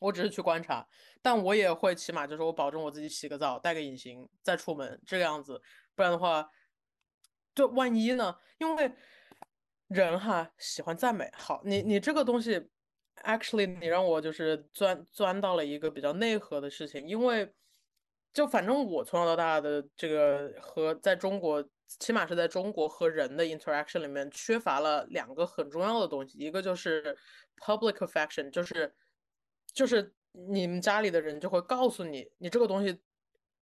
[0.00, 0.86] 我只是去观察，
[1.20, 5.60] 但我也会起码就是我保证我自己洗个澡，戴个隐形再出门这个样子，
[5.94, 6.48] 不然的话，
[7.54, 8.36] 就万一呢？
[8.58, 8.92] 因为
[9.88, 12.68] 人哈喜欢赞美，好，你你这个东西
[13.24, 17.52] ，actually 你让我就是钻钻到了一个比较内核的事情，因为
[18.32, 21.68] 就反正我从小到大的这个和在中国。
[21.98, 27.16] 起码是在中国和人的 interaction 里面缺乏了两个很重要的东西，一个就是
[27.56, 28.94] public affection，就是
[29.78, 33.00] 就是你们家里的人就会告诉你，你这个东西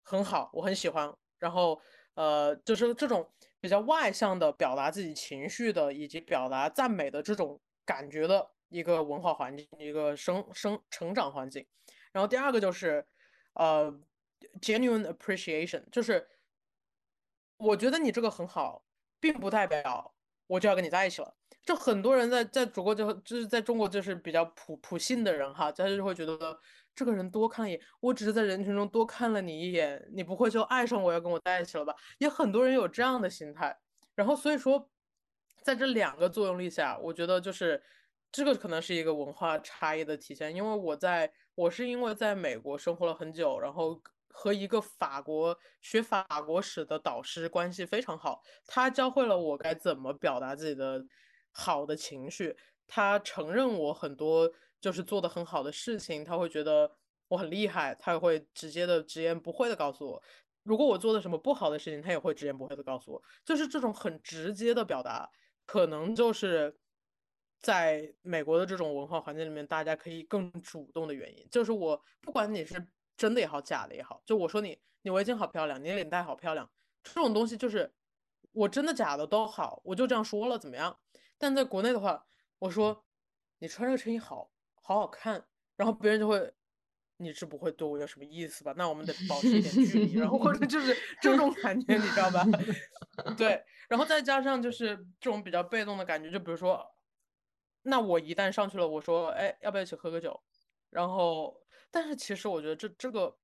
[0.03, 1.79] 很好，我很喜欢，然后
[2.15, 11.67] 呃，就是这种比较外向的表达自己情绪的，以及表达赞美的这种感觉的一个文化环境，一个生生成长环境。
[12.13, 13.07] 然后第二个就是
[13.53, 13.93] 呃
[14.63, 16.27] genuine appreciation，就是
[17.59, 18.87] 我觉得你这个很好，
[19.21, 20.15] 并不代表
[20.47, 21.36] 我就要跟你在一起了。
[21.67, 26.59] 就很多人在在中国就就是在中国就是比较普普信的人哈，他就会觉得
[26.95, 31.95] 这个人多看了一眼，我只是在人群中多看了你一眼，你不会就爱上我要跟我在一起了吧？
[32.19, 33.77] 也很多人有这样的心态。
[34.15, 34.89] 然后所以说，
[35.63, 37.83] 在这两个作用力下，我觉得就是
[38.31, 40.55] 这个可能是一个文化差异的体现。
[40.55, 44.01] 因为我在我是因为在美国生活了很久，然后。
[44.39, 51.03] 和一个法国学法国史的导师关系非常好，他教会了我该怎么表达自己的
[51.57, 52.57] 好的情绪。
[52.87, 56.91] 他承认我很多就是做的很好的事情，他会觉得
[57.29, 60.23] 我很厉害，他会直接的直言不讳的告诉我。
[60.63, 63.23] 如果我做的什么不好的事情，他也会直言不讳的告诉我。
[63.45, 65.31] 就是这种很直接的表达，
[65.65, 66.77] 可能就是
[67.61, 71.49] 在美国的这种文化环境里面，大家可以更主动的原因。
[71.51, 72.87] 就是我不管你是。
[73.19, 76.71] 真的也好，假的也好，就我说你，你围巾好漂亮，你领带好漂亮，
[77.03, 77.91] 这种东西就是
[78.53, 80.95] 我真的假的都好，我就这样说了，怎么样？
[81.39, 82.27] 但在国内的话，
[82.59, 83.05] 我说
[83.59, 85.47] 你穿这个衬衣好好好看，
[85.77, 86.53] 然后别人就会，
[87.19, 88.75] 你是不会对我有什么意思吧？
[88.77, 92.45] 那我们得保持一点距离，然后或者就是这种感觉，你知道吧？
[93.37, 96.85] 对，然后再加上就是这种比较被动的感觉，就比如说，
[97.83, 100.41] 那我一旦上去了，我说，哎，要不要一起喝个酒？
[100.91, 101.61] 然后。
[101.89, 103.35] 但是其实我觉得这这个，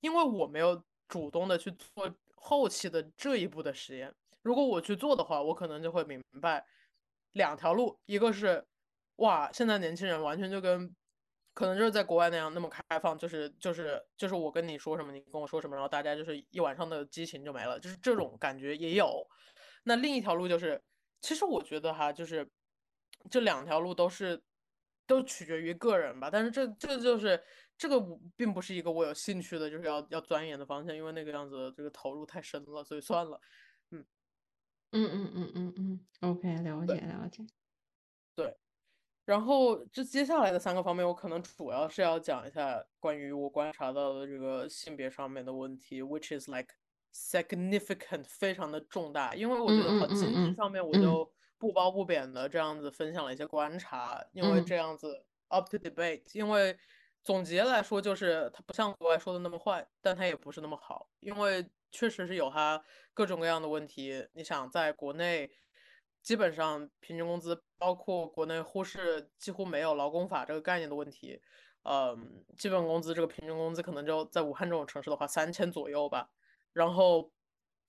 [0.00, 4.12] 因为我没有主动的去做后期的这一步的实验。
[4.42, 6.66] 如果我去做的话，我可能就会明白
[7.34, 8.66] 两条路：一个是
[9.16, 10.92] 哇，现在年轻人完全就跟
[11.52, 19.24] 可能就是在国外那样那么开放，就是就是就是我跟你说什么，你跟我说什么，然后大家就是一晚上的激情就没了，就是这种感觉也有。
[19.84, 20.82] 那另一条路就是，
[21.20, 22.48] 其实我觉得哈，就是
[23.30, 24.42] 这两条路都是
[25.06, 26.28] 都取决于个人吧。
[26.28, 27.40] 但是这这就是
[27.78, 28.00] 这个
[28.36, 33.38] 并不是一个我有兴趣的，就是要要钻研的方向，因为那个样子这个投入太深了，所以算了。
[34.94, 37.44] 嗯嗯嗯嗯嗯嗯，OK，了解了解。
[38.34, 38.56] 对。
[39.24, 46.74] 然后这接下来的三个方面，我可能主要是要讲一下关于我观察到的这个性别上面的问题，which is like
[47.14, 49.34] significant，非常的重大。
[49.34, 56.22] 因为我觉得和经济上面我就不褒不贬的这样子分享了一些观察，因为这样子 up to debate。
[56.34, 56.76] 因为
[57.22, 62.82] 总结来说，就是它不像国外说的那么坏，但它也不是那么好，因为确实是有它
[63.14, 64.28] 各种各样的问题。
[64.34, 65.50] 你想在国内。
[66.24, 71.38] 基本上平均工资，包括国内忽视几乎没有劳工法这个概念的问题，
[71.82, 76.30] 嗯，基本工资这个平均工资可能就在武汉这种城市的话三千左右吧，
[76.72, 77.30] 然后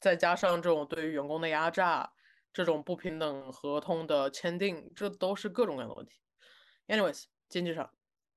[0.02, 2.12] 再加上这种对于员工的压榨，
[2.52, 6.20] 这种不平等合同的签订，这都是各种各样的问题。
[6.88, 7.90] Anyways，经济上、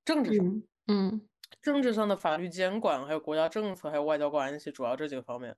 [0.05, 1.29] 政治上，嗯，
[1.61, 5.57] 政治上的法律监管，还有国家政策，还有外交关系，主要这几个方面。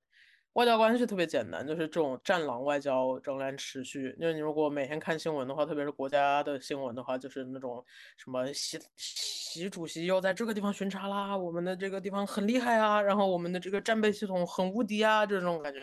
[0.53, 4.13] 外交关系特别简单，就是这种战狼外交仍然持续。
[4.19, 7.81] 因为你如果每天看新闻的话，特别是国家的新闻的话，就是那种
[8.17, 15.79] 什么习习主席又在这个地方巡查啦，我们的这个地方很厉害啊，然后我们的这个战备系统很无敌啊，这种感觉，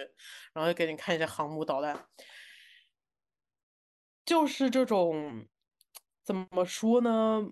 [0.52, 2.06] 然后给你看一下航母导弹，
[4.26, 5.46] 就是这种
[6.22, 7.48] 怎么说呢？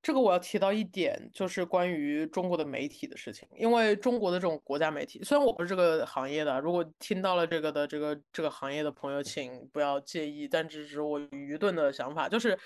[0.00, 3.48] 这个我要提到一点，就是关于中国的媒体的事情。
[3.56, 12.58] 因为中国的这种国家媒体，虽然我不是这个行业的，如果听到了这个的这个这个行业的朋友，请不要介意，但只是我愚钝的想法，就是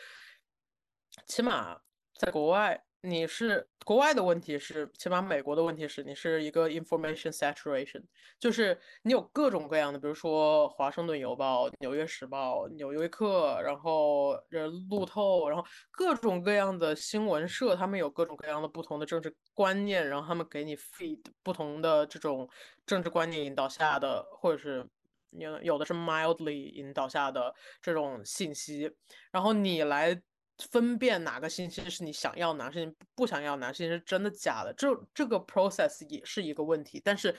[1.27, 1.79] 起码
[2.19, 2.83] 在国外。
[3.05, 8.01] 你是国外的问题是，起码美国的问题是你是一个 information saturation，
[8.39, 22.49] 就是你有各种各样的，比如说华盛顿邮报、纽约时报、纽约客，然后呃路透，然后各种各样的新闻社，他们有各种各样的不同的政治观念，然后他们给你 feed 不同的这种
[22.87, 24.89] 政治观念引导下的，或者是
[25.31, 28.95] 有有的是 mildly 引导下的这种信息，
[29.33, 30.23] 然后你来。
[30.59, 37.01] 分辨哪个信息是你想要，哪个信息不想要，哪个信息是真的假的，这这个 process 也是一个问题。
[37.05, 37.37] 但是，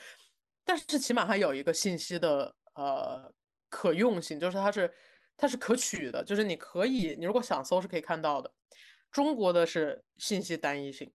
[0.64, 3.32] 但是起码它有一个信息的呃
[3.68, 4.92] 可用性，就是它是
[5.36, 8.52] 它是可取的，就是你可以，你如果想搜是可以看到的。
[9.10, 11.12] 中国的是信息单一性。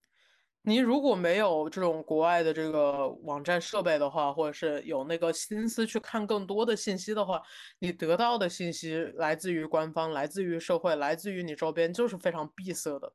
[0.62, 7.42] 你如果没有这种国外的这个网站设备的话，或者是有那个心思去看更多的信息的话，
[7.78, 13.10] 你得到的信息来自于官方，来自于社会，来自于你周边，就是非常闭塞的。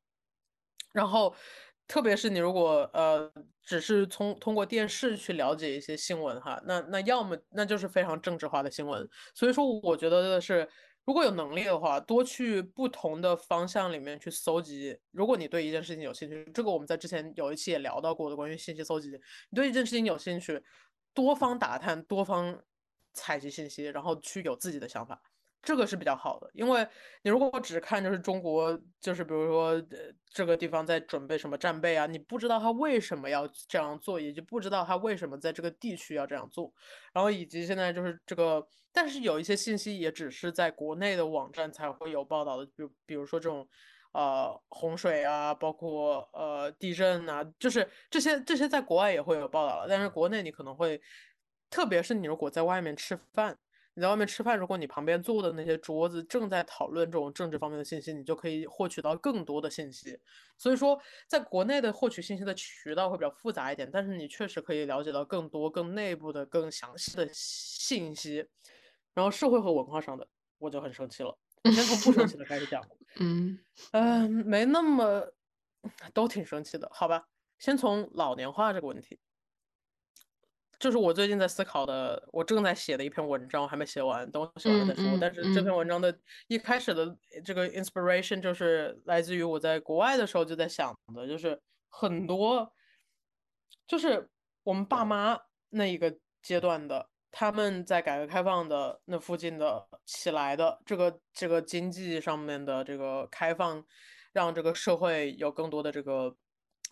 [0.92, 1.34] 然后，
[1.88, 3.32] 特别是你如果呃
[3.62, 9.08] 只是通通过电视去了解一些新闻哈，那那要么那就是非常政治化的新闻。
[9.34, 10.68] 所以说，我觉得的是。
[11.06, 14.98] 如果有能力的话，多去不同的方向里面去搜集。
[15.12, 19.10] 如果你对一件事情有兴趣，这个我们在之前有一期也聊到过的关于信息搜集。
[19.50, 20.60] 你对一件事情有兴趣，
[21.14, 22.60] 多方打探，多方
[23.12, 25.22] 采集信息，然后去有自己的想法。
[25.62, 26.86] 这个是比较好的，因为
[27.22, 36.72] 你如果只看就是中国，就是比如说呃这个地方在准备什么战备啊，你不知道他为什么要这样做，也就不知道他为什么在这个地区要这样做，
[37.12, 43.68] 然后以及现在就是这个，但是有一些信息也只是在国内的网站才会有报道的，比比如说这种
[44.12, 51.00] 呃洪水啊，包括呃地震啊，就是这些这些在国外也会有报道了，但是国内你可能会，
[51.68, 53.58] 特别是你如果在外面吃饭。
[53.96, 60.20] 你在外面吃饭，如果你旁边坐的那些桌子正在讨论这种政治方面的信息，你就可以获取到更多的信息。
[60.58, 68.46] 所以说，在国内的获取信息的渠道会比较复杂一点，但是你确实可以了解到更多、更内部的、更详细的信息。
[69.14, 70.28] 然后社会和文化上的，
[70.58, 71.34] 我就很生气了。
[71.64, 72.86] 我先从不生气的开始讲。
[73.18, 73.58] 嗯
[73.92, 75.26] 嗯，没那么，
[76.12, 77.26] 都挺生气的，好吧？
[77.58, 79.18] 先从老年化这个问题。
[80.78, 85.18] 就是我最近在思考的，我正在写的一篇文章，我还没写完，等我写完了再说。
[85.18, 86.16] 但是这篇文章的
[86.48, 91.58] 一开始的这个 inspiration 就是来自于我在国外的时候就在想的，就是
[91.88, 92.70] 很多，
[93.86, 94.28] 就是
[94.64, 95.38] 我们爸妈
[95.70, 103.84] 那一个阶段的，他们在改革开放的那附近的起来的这个这个经济上面的这个开放，
[104.32, 106.36] 让这个社会有更多的这个。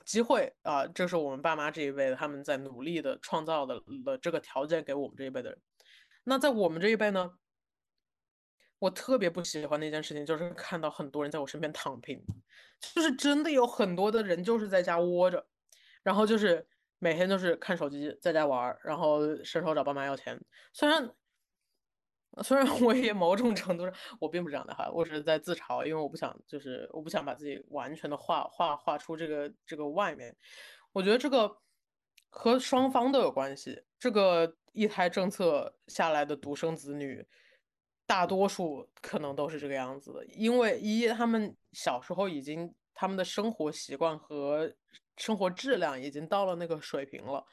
[0.05, 5.59] 机会啊，这是我们爸妈这一辈的，他们在努力的创造的了这个条件给我们这一辈的人。
[6.25, 7.33] 那在我们这一辈呢，
[8.79, 12.23] 我特别不喜欢的一件事情就是看到很多人在我身边躺平，
[12.81, 15.47] 就是真的有很多的人就是在家窝着，
[16.03, 16.67] 然后就是
[16.99, 20.39] 每天就是看手机，在家玩，然后伸手找爸妈要钱。
[20.73, 21.11] 虽然
[22.43, 30.37] 虽然我也某种程度上我并不是这样的哈，我只是在自嘲，因为我不想就是我不想把自己完全的画画画出这个这个外面。
[30.93, 31.59] 我觉得这个
[32.31, 33.85] 和双方都有关系。
[33.99, 37.25] 这个一胎政策下来的独生子女，
[38.07, 44.75] 大多数可能都是这个样子的，因为一他们小时候已经他们的生活习惯和
[45.17, 47.45] 生活质量已经到了那个水平了，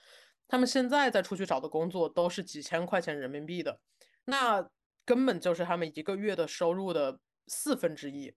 [0.47, 3.79] 他们现在再出去找的工作都是几千块钱人民币的。
[4.25, 4.69] 那
[5.03, 8.33] 根本就是他们一个月的收入的四分之一，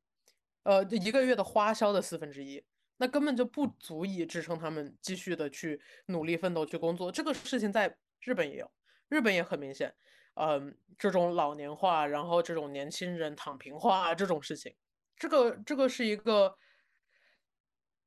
[0.62, 2.64] 呃，一个月的花销的四分之一，
[2.96, 7.12] 那根本就不足以支撑他们继续的去努力奋斗去工作。
[7.12, 8.72] 这个事情在日本也有，
[9.08, 9.94] 日本也很明显，
[10.34, 14.74] 嗯，这种老年化，然后这种年轻人躺平化这种事情，
[15.16, 16.56] 这个这个是一个，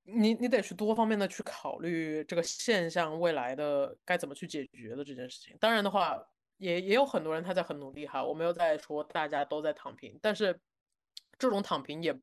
[0.03, 5.55] 你你得去多方面的去考虑这个现象未来的该怎么去解决的这件事情。
[5.59, 6.21] 当然的话。
[6.57, 10.59] 也也有很多人他在很努力哈，我没有在说大家都在躺平，但是
[11.37, 12.19] 这种躺平也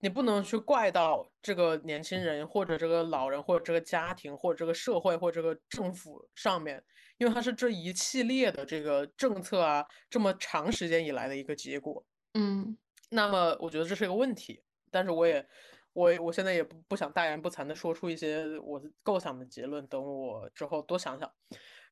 [0.00, 6.82] 你不能去怪到这个年轻人或者这个老人或者这个家庭或者这个社会或者这个政府上面，
[7.18, 12.04] 因为它是这一系列的这个政策啊这么长时间以来的一个结果。
[12.34, 12.76] 嗯，
[13.10, 15.46] 那么我觉得这是一个问题，但是我也
[15.92, 21.30] 我我现在也不不想大言不惭的说出一些我构想的结论，等我之后多想想。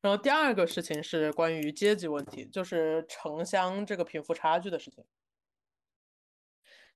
[0.03, 5.05] 然后第二个事情是关于阶级问题，就是城乡这个贫富差距的事情。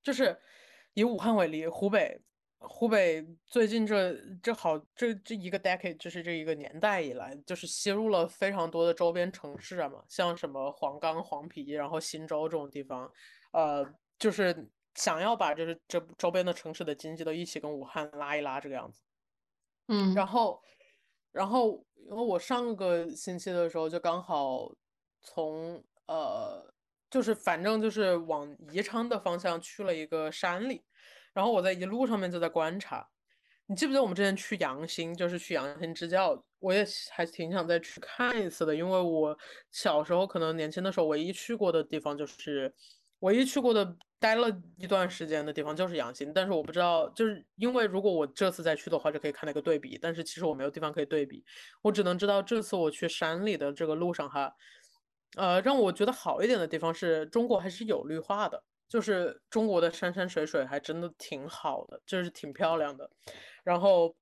[0.02, 0.38] 就是
[0.92, 2.20] 以武汉为例，湖北，
[2.58, 13.10] 湖北最近这这好这这一个 decade，就是这一个年代以来，就是吸入了非常多的周边城市啊嘛，像什么黄冈、黄陂，然后忻州这种地方，
[13.52, 19.00] 呃，就是想要把就是这周边的城市的经济都一起跟武汉拉一拉这个样子。
[19.86, 20.62] 嗯，然后。
[21.38, 21.80] 然后，
[22.10, 24.74] 因为我上个星期的时候就刚好
[25.20, 26.74] 从呃，
[27.08, 30.82] 就是反正就是往宜昌的方向去了一个山里，
[31.32, 33.08] 然后我在一路上面就在观察。
[33.66, 39.38] 你记不记得我们之前去阳新，就是去阳新支教，我也还挺想再去看一次的，因为我
[39.70, 42.74] 小时候可能年轻的时候唯一去过的地方就是。
[43.20, 49.96] 唯一去过的、待了一段时间的地方就是阳新，但是我不知道，就是因为如果我这次再去的话，就可以看那个对比。
[50.00, 51.44] 但是其实我没有地方可以对比，
[51.82, 54.52] 我只能知道这次我去山里的这个路上哈，
[55.36, 63.08] 呃，让我觉得好一点的地方是中国还是有绿化的，就是中国的山山水水还真的挺好的，就是挺漂亮的。
[63.62, 64.16] 然后，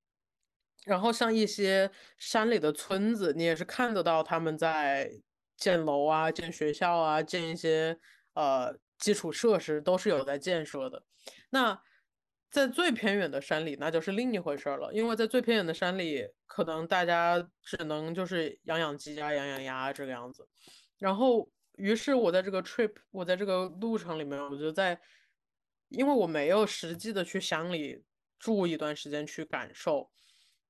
[0.85, 5.11] 然后像一些山里的村子，你也是看得到他们在
[5.57, 7.99] 建楼啊、建学校啊、建一些
[8.35, 8.77] 呃。
[8.99, 11.05] 基础设施都是有在建设的，
[11.51, 11.81] 那
[12.51, 14.91] 在最偏远的山里，那就是另一回事了。
[14.93, 20.49] 因为在最偏远的山里，可能大家只能就是养养鸡啊、养养鸭这个样子。
[20.99, 24.99] 然后，于是我在这个 trip，我在这个路程里面，我就在，
[25.89, 28.03] 因为我没有实际的去乡里
[28.39, 30.11] 住一段时间去感受，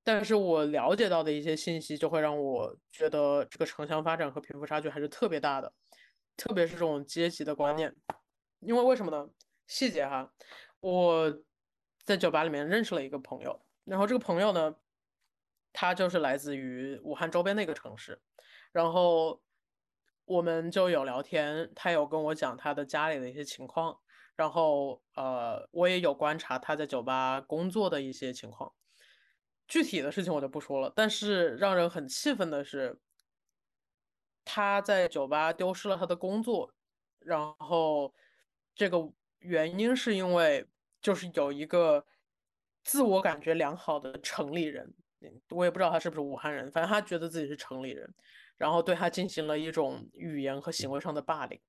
[0.03, 5.73] 但是我了解到的一些信息，就会让我觉得这个城乡发展和贫富差距还是特别大的。
[6.37, 7.95] 特别是这种阶级的观念，
[8.61, 9.31] 因为为什么呢？
[9.67, 10.33] 细节哈，
[10.81, 11.33] 我
[12.05, 14.77] 在酒吧里面认识了一个朋友，然后这个朋友呢，
[15.73, 18.21] 他就是来自于武汉周边的一个城市，
[18.71, 19.43] 然后
[20.25, 23.99] 我们就有聊天，他有跟我讲他的家里的一些情况，
[24.37, 28.73] 然后呃，我也有观察他在酒吧工作的一些情况，
[29.67, 33.01] 具体的事情我就不说了，但是让人很气愤的是。
[34.49, 36.73] 他在酒吧丢失了他的工作，
[37.19, 38.15] 然后
[38.77, 38.97] 这个
[39.41, 40.65] 原因是因为
[41.03, 42.07] 就是有一个
[42.85, 44.95] 自我感觉良好的城里人，
[45.51, 48.09] 我也不知道他是不是武汉人，反正他觉得自己是城里人，
[48.57, 51.61] 然后对他进行了一种语言和行为上的霸凌，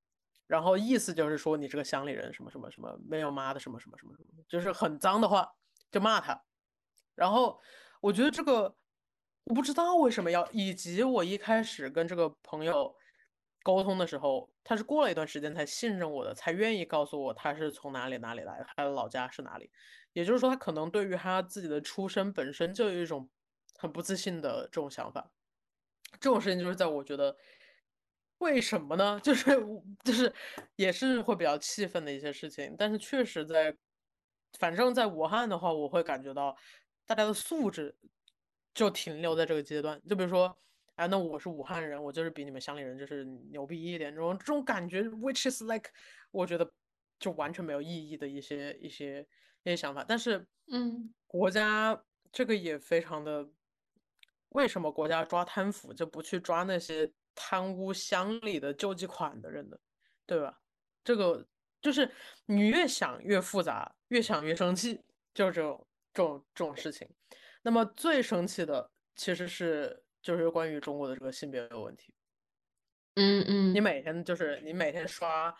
[0.45, 5.51] 然后意思就是说你这个乡里人什么什么什么没有妈的什么什么什么什么，就是很脏的话
[5.89, 6.39] 就骂他，
[7.15, 7.59] 然后
[7.99, 8.75] 我觉得这个。
[9.47, 12.93] 我不知道为什么要，以及我一开始跟这个朋友
[13.63, 19.71] 沟通的时候，他是过了一段时间才信任我的，才愿意告诉我他是从哪里哪里来，他的老家是哪里。
[20.11, 23.29] 也就是说，他可能对于他自己的出身本身就有一种
[23.77, 25.31] 很不自信的这种想法。
[26.19, 27.33] 这种事情就是在我觉得，
[28.39, 29.17] 为什么呢？
[29.23, 29.57] 就是
[30.03, 30.33] 就是
[30.75, 32.75] 也是会比较气愤的一些事情。
[32.77, 33.73] 但是确实在，
[34.59, 36.53] 反正在武汉的话，我会感觉到
[37.05, 37.97] 大家的素质。
[38.77, 40.55] 就停留在这个阶段，就比如说，
[40.97, 45.89] 哎，那我是武汉人，我就是比你们乡里人就是牛逼一点，这种这种感觉，which is like，
[46.29, 46.71] 我觉得
[47.17, 49.27] 就完全没有意义的一些一些
[49.63, 50.05] 一些想法。
[50.07, 51.99] 但是，嗯，国家
[52.31, 53.49] 这个也非常的，
[54.49, 59.77] 为什么国家抓贪腐就不去抓那些贪污乡里的救济款的人呢？
[60.27, 60.61] 对吧？
[61.03, 61.43] 这个
[61.81, 62.11] 就是
[62.45, 65.01] 你越想越复杂，越想越生气，
[65.33, 67.09] 就是这种这种这种事情。
[67.61, 72.13] 那么最生气的其实是就是关于中国的这个性别的问题。
[73.15, 75.55] 嗯嗯，你每天就是你每天刷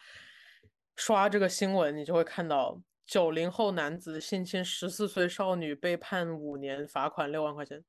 [0.96, 7.84] 刷这个新闻，你就会看到九零后男子性侵十四岁少女被判五年，罚款六万块钱。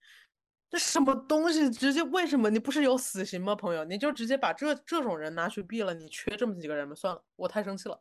[0.70, 1.70] 这什么东西？
[1.70, 3.84] 直接为什么你不是有死刑吗，朋友？
[3.84, 5.94] 你就直接把这这种人拿去毙了？
[5.94, 6.94] 你缺这么几个人吗？
[6.94, 7.98] 算了，我太生气了。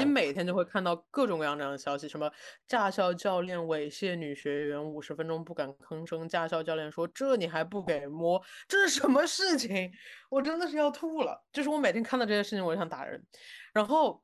[0.00, 2.30] 你 每天就会看到各种各样这样的消息，什么
[2.66, 9.90] 驾校教练猥亵女学员五十分钟不敢吭声，驾校教练说这你还不给摸，这是什么事情？
[10.30, 11.38] 我真的是要吐了。
[11.52, 13.22] 就是我每天看到这些事情，我就想打人。
[13.74, 14.22] 然后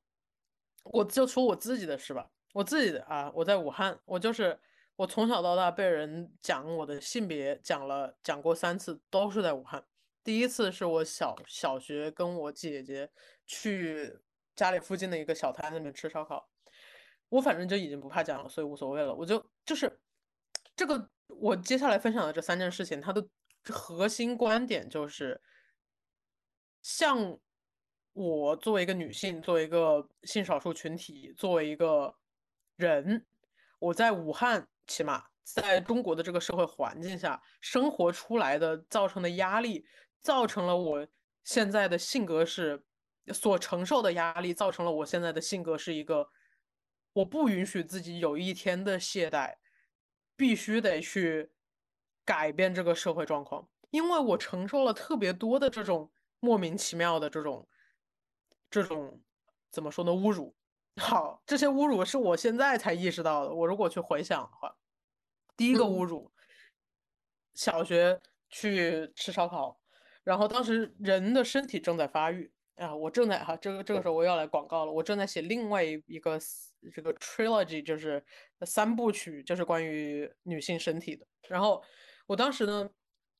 [0.84, 4.58] 我就说我自己的事吧，我自己的啊，我在武汉，我就是。
[4.96, 9.84] 我从小到大被人讲我的性别讲了讲过三次，都是在武汉。
[10.22, 13.10] 第一次是我小小学跟我姐姐
[13.44, 14.16] 去
[14.54, 16.48] 家里附近的一个小摊那边吃烧烤，
[17.28, 19.12] 我反正就已经不怕讲了，所以无所谓了。
[19.12, 20.00] 我就就是
[20.76, 23.26] 这个我接下来分享的这三件事情，它的
[23.64, 25.42] 核心观点就是，
[26.82, 27.36] 像
[28.12, 32.14] 我作为一个女性，作为一个性少数群体，作为一个
[32.76, 33.26] 人，
[33.80, 34.68] 我在武汉。
[34.86, 39.86] 起码在中国的这个社会环境下生活出来的造成的压力，
[40.20, 41.06] 造成了我
[41.42, 42.84] 现在的性格是
[43.32, 46.28] 所承受的压力，造成了我现在的性格是一个
[47.12, 49.56] 我不允许自己有一天的懈怠，
[50.36, 51.52] 必须得去
[52.24, 56.10] 改变这个社会状况，因为我承受了特别多的这种
[56.40, 57.68] 莫名其妙的这种
[58.70, 59.22] 这种
[59.70, 60.56] 怎么说呢侮辱。
[60.96, 63.52] 好，这些侮辱是我现在才意识到的。
[63.52, 64.76] 我如果去回想的话，
[65.56, 66.32] 第一个侮辱，
[67.54, 69.80] 小学去吃烧烤，
[70.22, 76.38] 然后当时人的身体正在发育啊，我正在哈，这个这个时候我要来广告了，我正在写另外一一个
[76.94, 78.24] 这个 trilogy，就是
[78.64, 81.26] 三部曲，就是关于女性身体的。
[81.48, 81.82] 然后
[82.26, 82.88] 我当时呢，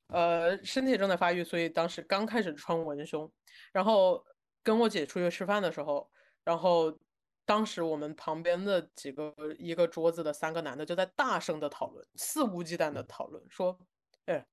[0.09, 3.33] 呃，身体正在发育，所以当时刚开始穿文胸，
[3.73, 4.25] 然后
[4.65, 6.11] 跟我姐出去吃饭的时候，
[6.43, 6.99] 然后。
[7.47, 13.79] 当时我们旁边的几个一个桌子的三个男的就在大声的讨论，肆无忌惮的讨论，说
[14.25, 14.47] ：“哎，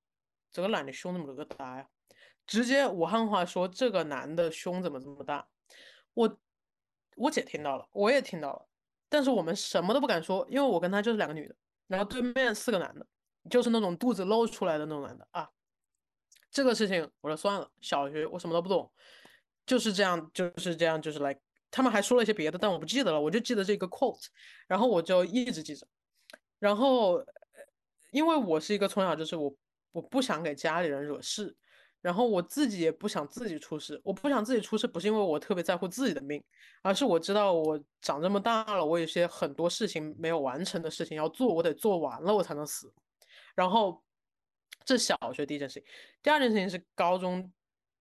[0.51, 1.87] 这个男的胸怎么这么大呀？”
[2.45, 5.47] 直接武汉话说：“这个男的胸怎么这么大？”
[6.13, 6.37] 我
[7.15, 8.67] 我姐听到了，我也听到了，
[9.07, 11.55] 但是我们什么都不敢说，因为我跟他就是两个女的，
[11.87, 13.07] 然后对面四个男的，
[13.49, 15.49] 就是那种肚子露出来的那种男的啊。
[16.49, 18.91] 这个事情我说算了，小学我什么都不懂，
[19.65, 21.39] 就是这样，就是这样，就是来。
[21.71, 24.27] 他们还说了一些别的，但我不记得了，我就记得这个 quote，
[24.67, 25.87] 然后我就一直记着。
[26.59, 27.25] 然后，
[28.11, 29.55] 因为我是一个从小就是我
[29.93, 31.55] 我不想给家里人惹事，
[32.01, 33.99] 然后我自己也不想自己出事。
[34.03, 36.43] 我不想自己出事，不是因为我特别在乎自己的命，
[36.83, 42.93] 而是我知道我长这么大了，我有些很多事情没有完成的事情要做，我得做完了我才能死。
[43.55, 44.03] 然后，
[44.83, 45.83] 这小学第一件事情，
[46.21, 47.51] 第二件事情是高中、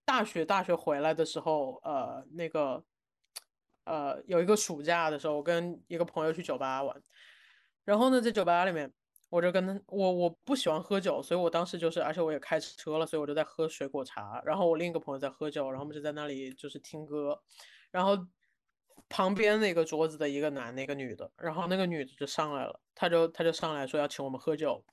[0.05, 2.85] 大学、大学回来的时候，呃，那个。
[3.91, 7.03] 呃，有一个暑假的时候，我跟一个朋友去酒吧玩，
[7.85, 8.89] 然后呢，在酒吧里面，
[9.29, 14.41] 我就跟他，我我不喜欢喝酒，所以我当时就是，而且我也开车了，所以我就在喝水果茶。
[14.45, 17.37] 然后我另一个朋友在喝酒，然后我们就在那里就是听歌。
[17.91, 18.17] 然后
[19.09, 24.85] 旁边那个桌子的一个男的，一个女的，然后那个女的就上来了，他就他就上来说要请我们喝酒，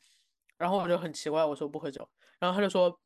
[0.58, 3.00] 然后我就很奇怪，我说不喝酒，然后他就说。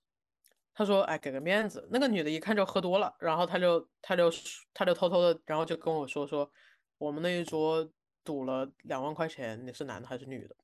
[0.73, 4.31] 他说：“哎，给个面子。”那个女的一看就喝多了，然后他就他就
[4.73, 6.49] 他就偷偷的，然后就跟我说：“说
[6.97, 7.87] 我们那一桌
[8.23, 10.55] 赌了两万块钱，你是男的还是女的？”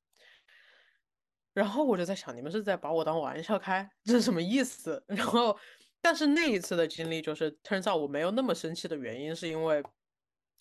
[1.52, 5.02] 然后我就在想，你们是在把我当玩笑开，这是什么意思？
[5.08, 5.58] 然后，
[6.00, 9.82] 但是那一次的经历就是，turns out 我没有那么生气的原因，是因为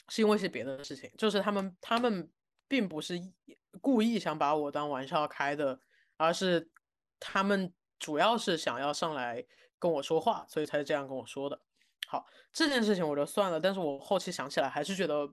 [0.09, 2.29] 是因为是别的事情，就是他们他们
[2.67, 3.17] 并不是
[3.79, 5.79] 故意想把我当玩笑开的，
[6.17, 6.69] 而是
[7.19, 7.73] 他们。
[7.99, 9.45] 主要是想要上来
[9.79, 11.59] 跟我说话，所以才这样跟我说的。
[12.07, 15.29] 好，这件事情我就算了，但是我后期想起来还是觉得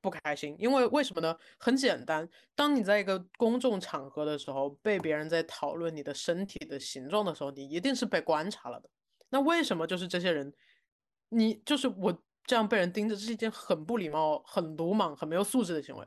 [0.00, 1.36] 不开心，因为为什么呢？
[1.58, 8.88] 很简单，当你在一个公众场合的时候，被别人在讨论你的身体的形状的时候，你一定是被观察了的。
[9.28, 10.52] 那为什么就是这些人，
[11.28, 16.06] 你就是我这样被人盯着，这是一件很不礼貌、很鲁莽、很没有素质的行为。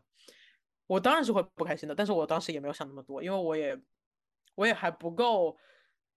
[0.88, 3.80] 我当然是会不开心的，但是我当时也没有想那么多，因为我也。
[4.56, 5.58] 我也还不够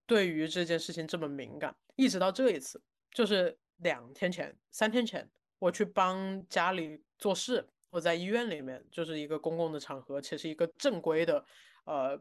[0.07, 2.81] 对于这件事情这么敏感，一直到这一次，
[3.13, 11.45] 就是两天前、三天前，我去帮家里做事，我在医院里面，就是一个公共的场合，且是一个正规的，
[11.85, 12.21] 呃，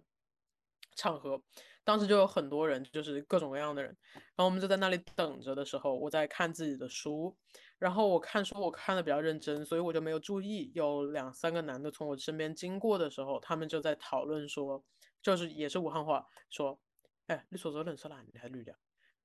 [0.96, 1.42] 场合，
[1.84, 7.36] 当时就有很多人，就是各种各样的人，然后我们就在那里等着的时候，我在看自己的书，
[7.78, 14.84] 然后我看书我看的比较认真，所以我就没有注意，有两三个男的从我身边经过的时候，他们就在讨论说，
[15.28, 16.80] 就是也是武汉话，说，
[17.26, 18.74] 哎，你说这个人是男的还是女的？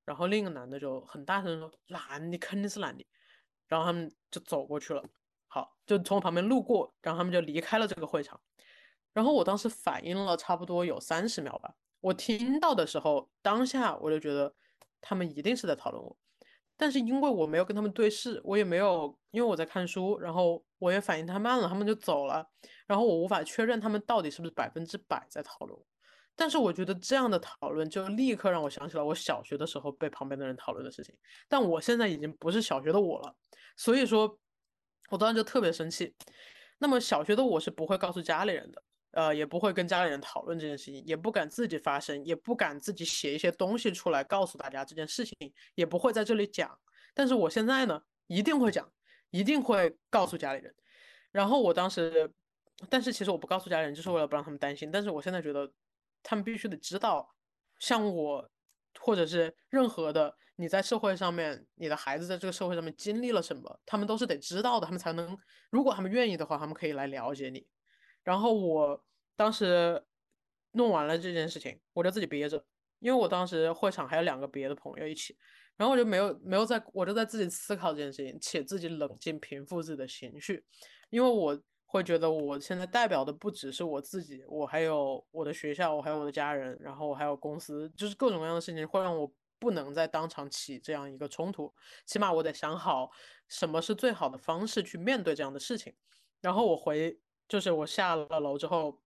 [0.05, 3.07] 然后另一个男的就很大声说，男的肯定是男的，
[3.68, 5.05] 然后他们就走过去了，
[5.46, 8.40] 好，就从我旁边路过，然后他们就离开了这个会场。
[9.12, 14.53] 然后我当时反应了差不多有三十秒吧，我听到的时候，当下我就觉得
[15.00, 16.16] 他们一定是在讨论我，
[16.76, 22.44] 但是因为我没有跟他们对视，我也没有，因为我在看书，然后我也反应太慢了，他们就走了，
[22.88, 25.86] 然后我无法确认他们到底是不是百分之百在讨论我。
[26.35, 31.14] 但是我觉得这样的讨论就立刻让我想起了我小学的时候被旁边的人讨论的事情，
[31.49, 33.35] 但我现在已经不是小学的我了，
[33.76, 34.39] 所以说，
[35.11, 36.14] 我当时就特别生气。
[36.78, 38.83] 那么小学的我是不会告诉家里人的。
[39.12, 45.37] 呃，也不会跟家里人讨论这件事情，也不敢自己发声，也不敢自己写一些东西出来告诉大家这件事情，
[45.74, 46.78] 也不会在这里讲。
[47.12, 48.91] 但是我现在呢，一定会讲，
[49.28, 50.74] 一定会告诉家里人。
[51.30, 52.33] 然后我当时，
[52.89, 54.91] 但是其实我不告诉家里人，就是为了不让他们担心。
[54.91, 55.70] 但是我现在觉得，
[56.23, 57.35] 他们必须得知道，
[57.79, 58.51] 像我，
[59.01, 65.37] 或者是任何的你在社会上面，你的孩子在这个社会上面经历了什么，他们都是得知道的，他们才能，
[65.70, 67.66] 如果他们愿意的话，他们可以来了解你。
[68.23, 69.05] 然后我
[69.35, 70.05] 当时
[70.73, 72.64] 弄完了这件事情，我就自己憋着，
[73.01, 75.37] 因为我当时会场还有两个别的朋友一起，
[75.77, 80.64] 然后我就没有没有在，我就在自己思考这件事情，且自己冷静平复自己的情绪，
[81.11, 81.61] 因为我
[81.93, 91.72] 会觉得我现在代表的不只是我自己，我还有我的学校，我还有我的家人，然后我还有公司，就是各种各样的事情会让我不能在当场起这样一个冲突，
[92.07, 93.11] 起码我得想好
[93.47, 95.95] 什么是最好的方式去面对这样的事情，
[96.40, 97.20] 然后我回。
[97.49, 98.99] 就是我下了楼之后，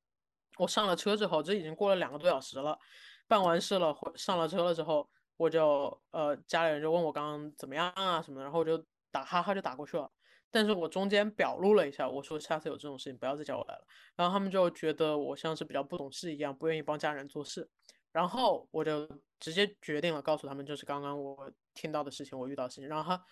[0.56, 2.78] 我上了车之后，这已经过了两个多小时了。
[3.26, 8.80] 办完事了，上了车了之后，我就呃家里人就问我刚刚怎么样啊什么的，然后我就
[9.10, 10.08] 打哈哈就打过去了。
[10.56, 13.86] 但是我中间表露了一下，我说下次有这种事情不要再叫我来了。
[14.16, 17.68] 然后他们就觉得我像是比较不懂事一样，不愿意帮家人做事。
[18.10, 19.06] 然后我就
[19.38, 22.88] 直接决定了告诉他们，就是刚刚我听到的事情，我遇到的事情。
[22.88, 23.22] 然后他，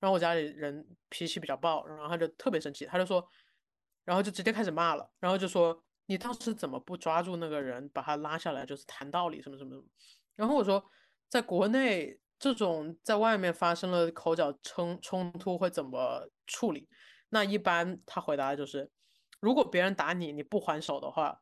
[0.00, 3.26] 然后我家里人脾气比较暴，然后他就特别生气，他就说。
[4.04, 9.82] 然后就直接开始骂了，然后就说你当时怎么不抓住那个人，把他拉下来，就是谈道理什么什么什么。
[10.36, 10.84] 然后我说，
[11.30, 16.86] 在国内这种在外面发生了口角冲冲突会怎么处理？
[17.30, 18.90] 那一般他回答的就是，
[19.40, 21.40] 如果别人打你，你不还手的话，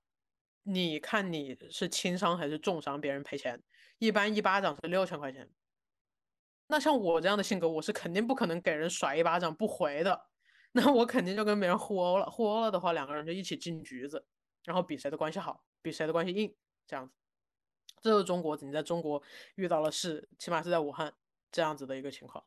[0.63, 3.61] 你看你是轻伤还是重伤，别人赔钱。
[3.99, 5.51] 一般一巴掌是六千块钱。
[6.69, 10.27] 那像我这样的性格，我是肯定不可能给人甩一巴掌不回的。
[10.71, 14.25] 那我肯定就跟别人互殴了，互殴了的话，两个人就一起进局子，
[14.65, 16.55] 然后比谁的关系好，比谁的关系硬，
[16.87, 17.13] 这样子。
[18.03, 19.23] 这是中国，你在中国
[19.55, 21.15] 遇到了事，起码是在武汉
[21.51, 22.45] 这样子的一个情况。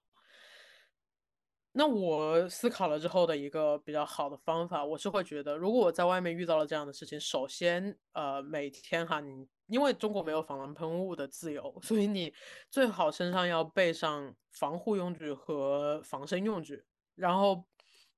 [1.72, 12.34] 那我思考了之后的一个比较好的方法，我是会觉得，如果我在外面遇到了这样的事情，首先，呃，每天哈，你因为中国没有防狼喷雾的自由， 所以你
[12.70, 16.84] 最好身上要备上防护用具和防身用具，
[17.16, 17.66] 然后。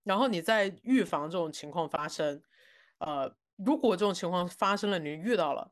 [0.04, 2.42] 然后你在预防这种情况发生，
[3.00, 5.70] 呃，如果这种情况发生了，你遇到了，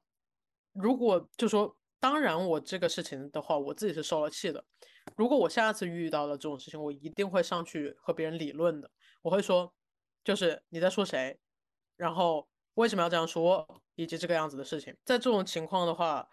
[0.76, 4.64] 如果就说，当然我这个事情的话，我自己是受了气的。
[5.16, 8.92] 如果我下次遇到了这种事情，我一定会上去和别人理论的。
[9.22, 9.74] 我会说，
[10.24, 11.40] 就是你在说谁，
[11.96, 14.96] 然后为什么要这样说，以及这个样子的事情。
[15.06, 16.28] 在这种情况的话，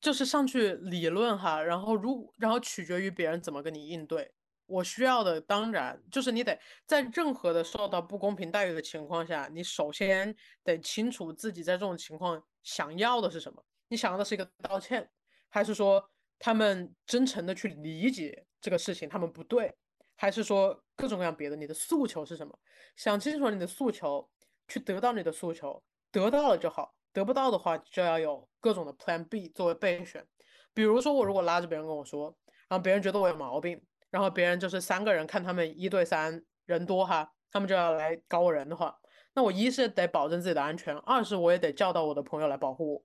[0.00, 4.34] 就是上去理论哈，然后如然后取决于别人怎么跟你应对。
[4.66, 13.62] 我需要的当然就是你得在任何的受到不公平待遇的情况下，你首先得清楚自己在这种情况想要的是什么。
[13.88, 15.08] 你想要的是一个道歉，
[15.50, 16.02] 还是说
[16.38, 19.72] 他们真诚的去理解这个事情他们不对，
[20.16, 21.56] 还是说各种各样别的？
[21.56, 22.58] 你的诉求是什么？
[22.96, 24.28] 想清楚你的诉求，
[24.66, 30.26] 去得到你的诉求，得到了就好，得不到的话就要有各种的 Plan B 作为备选。
[30.72, 32.34] 比如说我如果拉着别人跟我说，
[32.68, 33.80] 然后别人觉得我有毛病。
[34.14, 38.96] 然后别人就是三个人看他们一对三人多哈，他们就要来搞我人的话，
[39.34, 43.04] 那我一是得保证自己的安全，二是我也得叫到我的朋友来保护我，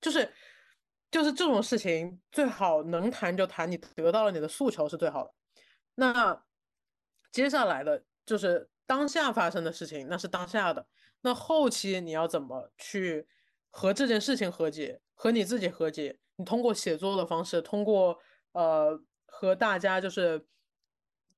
[0.00, 0.32] 就是
[1.10, 5.34] 就是这种事情最好能谈就谈，你得到了你的诉求是最好的。
[5.96, 6.44] 那
[7.32, 10.86] 接下来的就是当下发生的事情，那是当下的。
[11.22, 13.26] 那后期你要怎么去
[13.70, 16.16] 和这件事情和解，和你自己和解？
[16.36, 18.16] 你通过写作的方式，通过
[18.52, 19.02] 呃。
[19.36, 20.46] 和大家就是，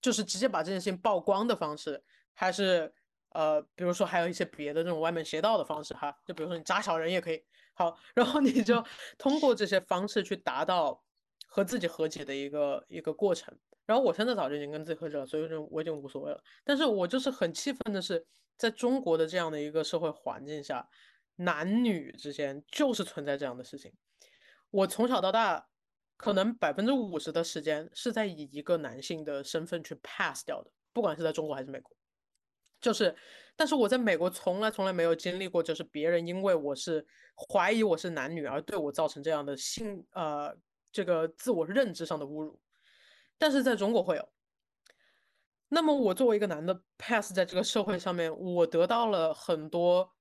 [0.03, 2.93] 就是直接把这件事情曝光的方式，还是
[3.31, 7.43] 呃，比如说还有一些别的这种歪门邪道的方式哈，就比如说你扎小人也可以。
[7.73, 8.85] 好，然后你就
[9.19, 11.03] 通过这些方式去达到
[11.47, 13.59] 和自己和解的一个一个过程。
[13.87, 16.43] 然后我现在早就已经跟自己和解了，所以就我已经无所谓了。
[16.65, 18.27] 但是我就是很气愤的是，
[18.57, 20.89] 在中国的这样的一个社会环境下，
[21.37, 23.93] 男女之间就是存在这样的事情。
[24.71, 25.69] 我从小到大，
[26.17, 31.95] 可能百分之五十的时间是在以一个男性的身份去 pass 掉的，不管是在中国还是美国。
[32.81, 33.17] 就是，
[33.57, 37.05] 但是我在美国从来从来没有经历过，就是别人因为我是
[37.51, 40.55] 怀疑我是男女而对我造成这样的性呃
[40.93, 42.61] 这个自我认知上的侮辱。
[43.39, 44.29] 但是在中国会有，
[45.69, 50.16] 那么我作为一个男的 pass 在这个社会上面，我得到了很多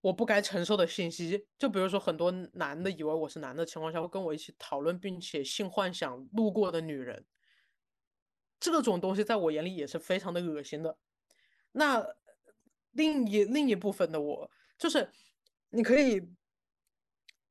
[0.00, 1.46] 我不该承受的信息。
[1.58, 7.24] 就比如说，很多男的以为我是男的情况下，会跟我一起讨论并且性幻想路过的女人，
[8.58, 10.98] 这种东西在我眼里也是非常的恶心的。
[11.72, 12.04] 那
[12.92, 15.10] 另一另一部分的我，就是
[15.70, 16.22] 你可以，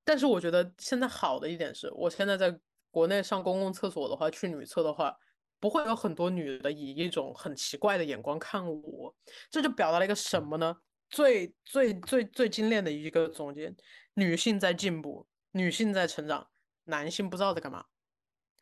[0.04, 2.60] 但是我觉得现在好的一点是，我现在在。
[2.90, 5.16] 国内上公共厕所的话，去女厕的话，
[5.60, 9.16] 不会有很多女的以一种很奇怪的眼光看我。
[9.52, 10.78] 这就表达了一个什么呢？
[11.10, 13.74] 最最最最精炼的一个总结：
[14.14, 16.50] 女性在进步，女性在成长，
[16.86, 17.86] 男性不知道在干嘛。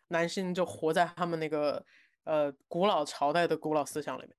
[0.09, 1.83] 男性就活在他们那个
[2.25, 4.35] 呃古老朝代的古老思想里面，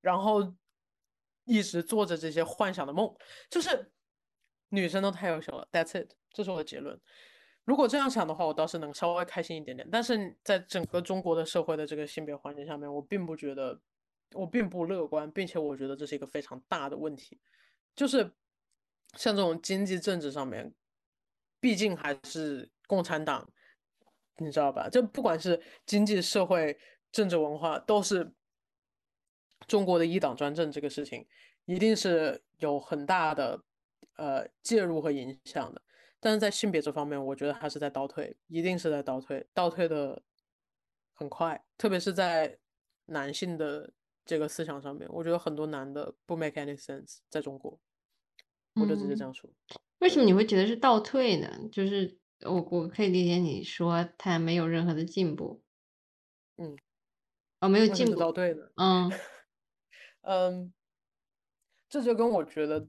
[0.00, 0.52] 然后
[1.44, 3.14] 一直做着这些幻想的梦。
[3.48, 3.92] 就是
[4.68, 7.00] 女生都太优秀了，That's it，这是我的结论。
[7.64, 9.88] 如果这样想的话，我倒是能稍微开心一点点。
[9.92, 13.80] 但是在整个中国的社会的这个性别环境下面，我并不觉得，
[14.32, 17.40] 我并不乐观，并且我觉得这是一个非常大的问题。
[17.94, 18.32] 就是
[19.16, 20.72] 像这种经济政治上面，
[21.58, 23.50] 毕竟还是共产党，
[24.36, 24.88] 你知道吧？
[24.88, 26.78] 就不管是经济社会、
[27.10, 28.32] 政治文化，都是
[29.66, 31.26] 中国的一党专政这个事情，
[31.64, 33.62] 一定是有很大的
[34.16, 35.82] 呃介入和影响的。
[36.20, 40.22] 但是在性别这方面，我觉得还是在倒退，一定是在倒退，倒退的
[41.14, 42.58] 很快，特别是在
[43.06, 43.92] 男性的
[44.24, 47.78] 这个思想上面，我觉得很多男的不 make any sense，在中国，
[48.74, 49.50] 我就直接这样说。
[49.98, 51.48] 为什么你会觉得是倒退呢？
[51.70, 55.62] 就是我我可以理解你说他没有任何的进步，
[56.56, 56.76] 嗯，
[57.60, 59.10] 哦，没有进步，倒退的，嗯
[60.22, 60.72] 嗯，
[61.88, 62.88] 这就跟我觉得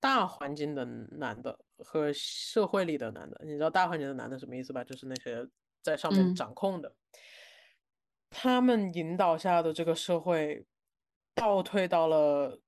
[0.00, 1.58] 大环境的男的。
[1.80, 4.82] 和社会里的男的，你知道大环境的男的什么意思吧？
[4.82, 5.46] 就是那些
[5.82, 6.90] 在上面掌控的，
[8.38, 10.66] 他们引导下的这个社会
[11.34, 12.60] 倒退到了，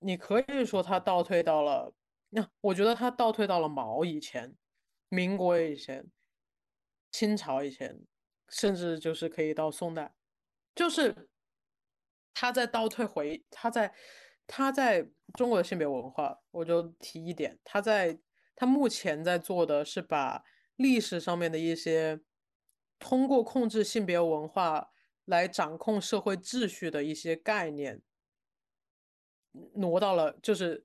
[0.00, 1.94] 你可以说他倒退到了，
[2.28, 4.54] 那我觉得他倒退到了毛以前、
[5.08, 6.06] 民国以前、
[7.10, 7.98] 清朝以前，
[8.50, 10.14] 甚至就是可以到宋代，
[10.74, 11.30] 就是
[12.34, 13.94] 他在倒退回，他在
[14.46, 15.08] 他在
[15.38, 18.20] 中国的性别文化，我就提一点，他在。
[18.56, 20.44] 他目前在做的是把
[20.76, 22.20] 历史上面的一些
[23.00, 24.92] 通过控制性别文化
[25.24, 28.00] 来掌控社会秩序的一些概念
[29.74, 30.84] 挪到了，就是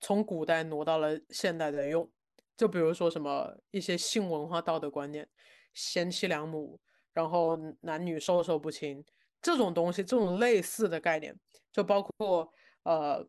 [0.00, 2.10] 从古代挪到了现代在用。
[2.56, 5.28] 就比如说什么一些性文化道德观念，
[5.74, 6.80] 贤妻良母，
[7.12, 9.04] 然后男女授受不亲
[9.42, 11.38] 这种东西，这种类似的概念，
[11.72, 12.52] 就包括
[12.84, 13.26] 呃。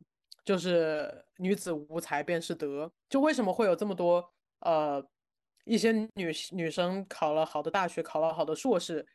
[0.48, 4.26] 就是女子无才便是德，就为什么会有这么多
[4.60, 5.06] 呃
[5.66, 9.06] 一些女女生考了好的大学，考了好的硕士，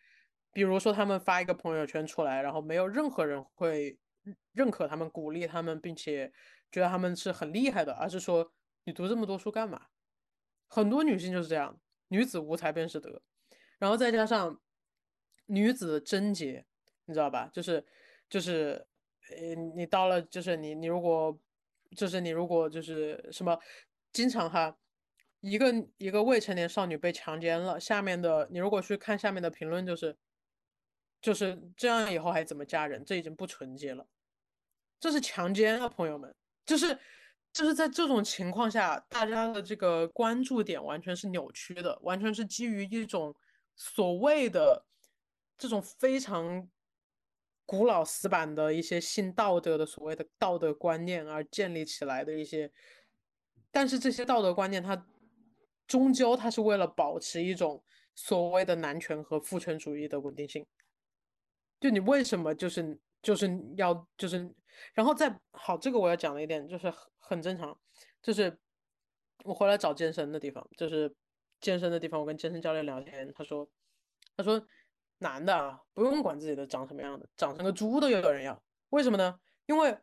[0.52, 3.98] 比如说他们发一个朋友圈出来，然后没有任何人会
[4.52, 6.32] 认可他们，鼓励他们，并且
[6.70, 8.52] 觉得他们是很厉害的，而是说
[8.84, 9.86] 你读这么多书干嘛？
[10.68, 13.22] 很多女性就是这样，女子无才便是德，
[13.78, 14.60] 然后再加上
[15.46, 16.64] 女子贞洁，
[17.06, 17.50] 你知道吧？
[17.52, 17.84] 就是
[18.28, 18.86] 就是。
[19.30, 21.38] 呃，你到了，就是你，你如果，
[21.96, 23.56] 就是你如果就是什么，
[24.12, 24.76] 经常哈，
[25.40, 30.18] 一个一个未成年少女被强奸了，下面的你如果去看下面的评论，就是，
[31.22, 33.02] 就是这样以后还怎么嫁人？
[33.02, 34.06] 这已经不纯洁了，
[35.00, 36.34] 这是强奸啊，朋友们，
[36.66, 36.98] 就是
[37.52, 43.34] 就是在这种情况下，大家的这个关注点完全是扭曲的，完全是基于一种
[43.76, 44.84] 所谓的
[45.56, 46.68] 这种非常。
[47.64, 52.70] 古老死板的一些性道德的所谓的道德观念而建立起来的一些，
[53.70, 55.06] 但是这些道德观念它
[55.86, 57.82] 终究它是为了保持一种
[58.14, 60.66] 所谓的男权和父权主义的稳定性。
[61.82, 64.50] 就你为什么就是就是要就是，
[64.94, 67.78] 然后再好这个我要讲的一点就是很很正常，
[68.22, 68.58] 就是
[69.44, 71.14] 我回来找健身的地方，就是
[71.60, 73.68] 健身的地方，我跟健身教练聊天，他说
[74.34, 74.66] 他说。
[75.18, 78.60] 男的啊，不用管自己的长什么样的，长成个猪都有人要。
[78.88, 79.38] 为什么呢？
[79.66, 79.96] 因为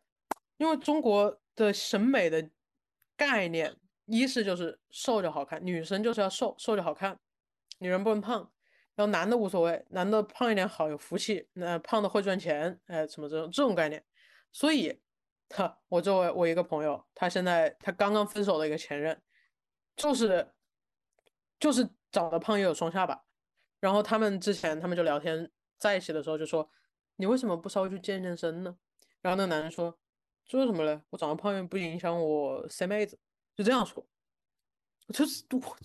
[0.55, 2.49] 因为中国的审美的
[3.17, 3.75] 概念，
[4.05, 7.19] 一是就是瘦就好看，女生就是要瘦，瘦就好看，
[7.79, 8.49] 女人不能胖。
[8.99, 14.03] 然后男的无所谓，男的胖一点好，有福气，那胖的会赚钱，哎，什么这种这种概念。
[14.51, 15.01] 所以，
[15.51, 19.21] 哈，我作为我一个朋友，他现在他刚刚分手的一个前任，
[19.95, 20.45] 就是
[21.57, 23.23] 就是长得胖又有双下巴。
[23.79, 26.69] 然后他们之前他们就聊天在一起的时候就说，
[27.15, 28.77] 你为什么不稍微去健健身呢？
[29.21, 29.97] 然后那男人说，
[30.45, 31.01] 这是什么嘞？
[31.11, 33.17] 我长得胖又不影响我塞妹子，
[33.55, 34.05] 就这样说，
[35.07, 35.77] 我 就是我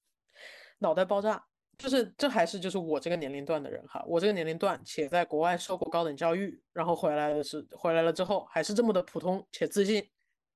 [0.80, 1.46] 脑袋爆炸。
[1.80, 10.06] 就是这还是就是我这个年龄段的人哈，我这个年龄段且在国外受过高等教育，然后回来的是回来了之后还是这么的普通且自信。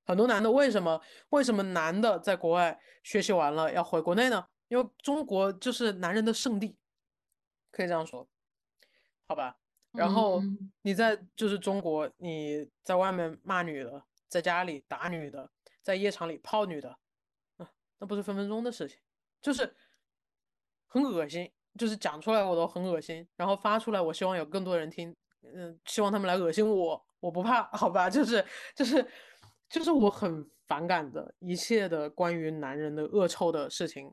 [0.05, 1.01] 很多男的为什么
[1.31, 4.47] 为什么男的在国外学习完了要回国内呢？
[4.69, 6.77] 因为中国就是男人的圣地，
[7.71, 8.29] 可以这样说，
[9.27, 9.57] 好吧？
[9.93, 10.43] 然后
[10.83, 15.51] 你在就是中国你在外面骂女的，在家里打女的，
[15.83, 16.99] 在夜场里泡女的，
[17.57, 18.99] 啊，那不是分分钟的事情，
[19.41, 19.75] 就是。
[20.95, 28.45] 很恶心，就是讲出来我都很恶心，然后发出来，我希望有更多人听，嗯，希望他们来恶心我，我不怕，好吧，就是
[28.77, 29.05] 就是
[29.69, 34.09] 就是我很反感的一切的关于男人的恶臭的事情，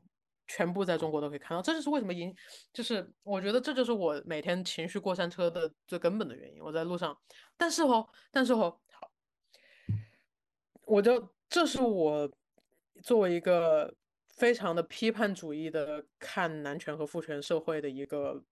[0.48, 2.34] 全部在中国都可以看到，这就是为什么影，
[2.72, 6.60] 就是我觉得这就是我每天情绪过山车的最根本的原因。
[6.60, 7.16] 我在路上，
[7.56, 9.08] 但是哦，但是哦，好，
[10.84, 12.28] 我就这是我
[13.04, 13.94] 作为一个。
[14.42, 18.42] 非常的批判主义的看男权和父权社会的一个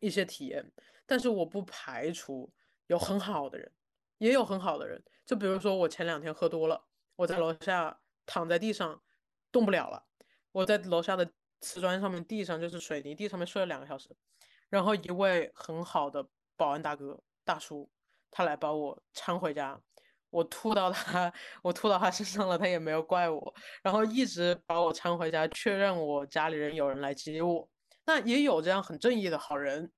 [0.00, 0.72] 一些体验，
[1.04, 2.50] 但是我不排除
[2.86, 3.70] 有很好的人，
[4.16, 5.04] 也有很好的人。
[5.26, 9.02] 就比如说我前两天喝多了，我在楼下躺在地上
[9.52, 10.02] 动不了了，
[10.52, 14.08] 我在楼下的瓷砖上面，地上就是水泥地上面睡了两个小时，
[14.70, 17.90] 然后一位很好的保安大哥大叔，
[18.30, 19.78] 他来把我搀回家。
[20.30, 27.68] 我吐到他，我吐到他身上了，他也没有怪我，然后一直把我搀回家，确认我家里人有人来接我。
[28.06, 29.90] 那也有这样很正义的好人，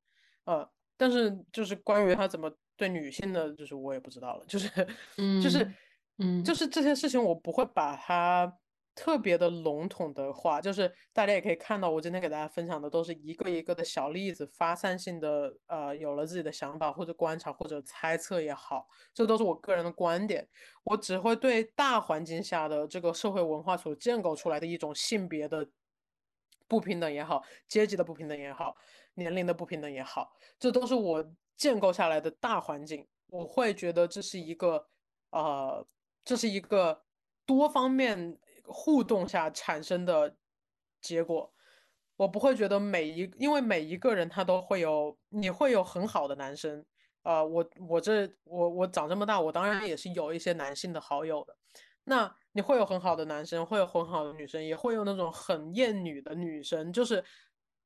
[0.45, 4.69] 呃，但是就是关于他怎么对女性的，就是我也不知道了，就是，
[5.43, 5.73] 就是，
[6.19, 8.53] 嗯，就是这些事情我不会把它。
[8.95, 20.47] 特别的笼统的话，就是大家也可以看到，我今天给大家分享的都是一个一个的小例子，发散性的，呃，有了自己的想法或者观察或者猜测也好，这都是我个人的观点。
[20.85, 25.67] 我只会对大环境下的这个社会文化所建构出来的一种性别的
[26.69, 28.77] 不平等也好，阶级的不平等也好，
[29.15, 31.25] 年龄的不平等也好，这都是我
[31.57, 33.09] 建构下来的大环境。
[33.29, 34.87] 我会觉得这是一个，
[35.31, 35.87] 呃，
[36.25, 37.05] 这是一个
[37.47, 38.39] 多方面。
[38.65, 40.37] 互动下产生的
[41.01, 41.53] 结果，
[42.17, 46.85] 我不会觉得每一，因为每一个人他都会有，你会有很好的男生，
[47.23, 51.57] 呃，我我这我我长这么大，我当然也是有一些男性的好友的，
[52.05, 57.25] 那你会有很好的男生，会有很好的女生，也会有那种很厌女的女生，就是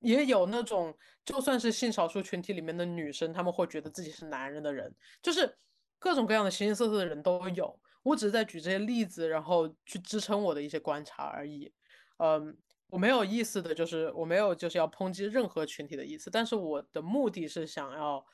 [0.01, 5.57] 也有那种就算是性少数群体里面的女生，他们会觉得自己是男人的人，就是
[5.99, 7.81] 各种各样的形形色色的人都有。
[8.07, 11.73] 我只是在举这些例子，然后去支撑我的一些观察而已。
[12.19, 12.57] 嗯，
[12.89, 18.25] 我没有意思的就是我没有就是要抨击任何群体的意思，但是我的目的是想要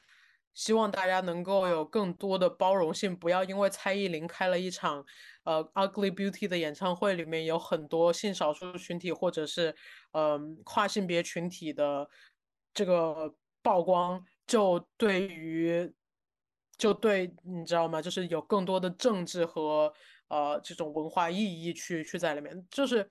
[0.52, 5.02] 希望大家能够有更多的包容性，不要因为蔡依林开了一场
[5.44, 9.74] 呃 Ugly Beauty 的演唱会，里面有很多性少数群体或者是
[10.12, 12.10] 嗯跨性别群体的
[12.74, 15.94] 这个曝光，就对于。
[16.78, 18.02] 就对，你知道吗？
[18.02, 19.92] 就是有更多的政治和
[20.28, 23.08] 呃这种文化意义去去在里面，就是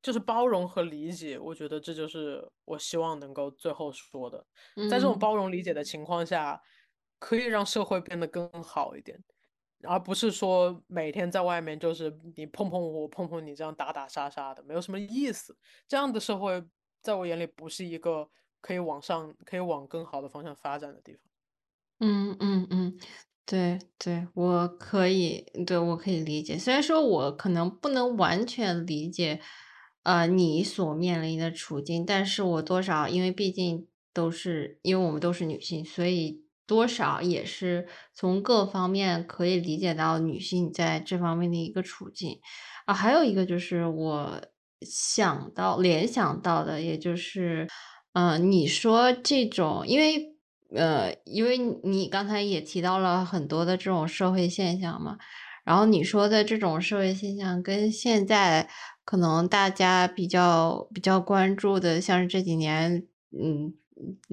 [0.00, 1.38] 就是包容和理解。
[1.38, 4.46] 我觉得这就是我希望能够最后说的，
[4.88, 6.60] 在这种包容理解的情况下，
[7.18, 9.18] 可以让社会变得更好一点，
[9.82, 15.56] 而不是说每天在外面就是你碰碰我碰碰你这样打打杀杀的，没有什么意思。
[15.88, 16.62] 这样的社会
[17.02, 18.30] 在我眼里不是一个
[18.60, 21.22] 可以往上、可以往更好的方向发展的地方。
[22.00, 22.98] 嗯嗯嗯，
[23.46, 26.58] 对对，我可以，对我可以理解。
[26.58, 29.40] 虽然说我可能不能完全理解，
[30.02, 42.38] 呃，你所面临的处境，但是我多少，因为毕竟都是，因为我们都是女性，所以多少也是从各方面可以理解到女性在这方面的一个处境。
[42.84, 44.42] 啊，还有一个就是我
[44.82, 47.66] 想到联想到的，也就是，
[48.12, 50.35] 嗯，你说这种，因为。
[50.74, 55.16] 呃，因为你刚才也提到了很多的这种社会现象嘛，
[55.64, 58.68] 然后你说的这种社会现象跟现在
[59.04, 63.74] 可能大家比较比较关注的，像是这几年，嗯，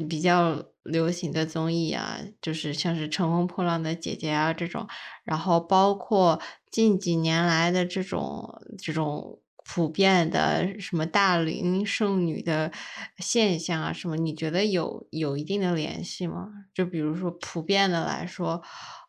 [0.10, 4.88] 比较流行的综艺啊，就是像是《乘风破浪的姐姐》啊这种，
[5.24, 12.72] 然后包括近几年来的这种这种普遍的什么大龄剩女的
[13.18, 16.51] 现象啊，什么你觉得有有一定的联系吗？
[16.74, 18.61] 就比如说普遍的来说，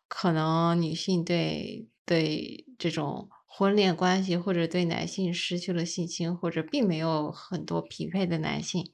[0.07, 8.91] 可能女性对对这种婚恋关系，或者对男性失去了信心，或者并没有很多匹配的男性。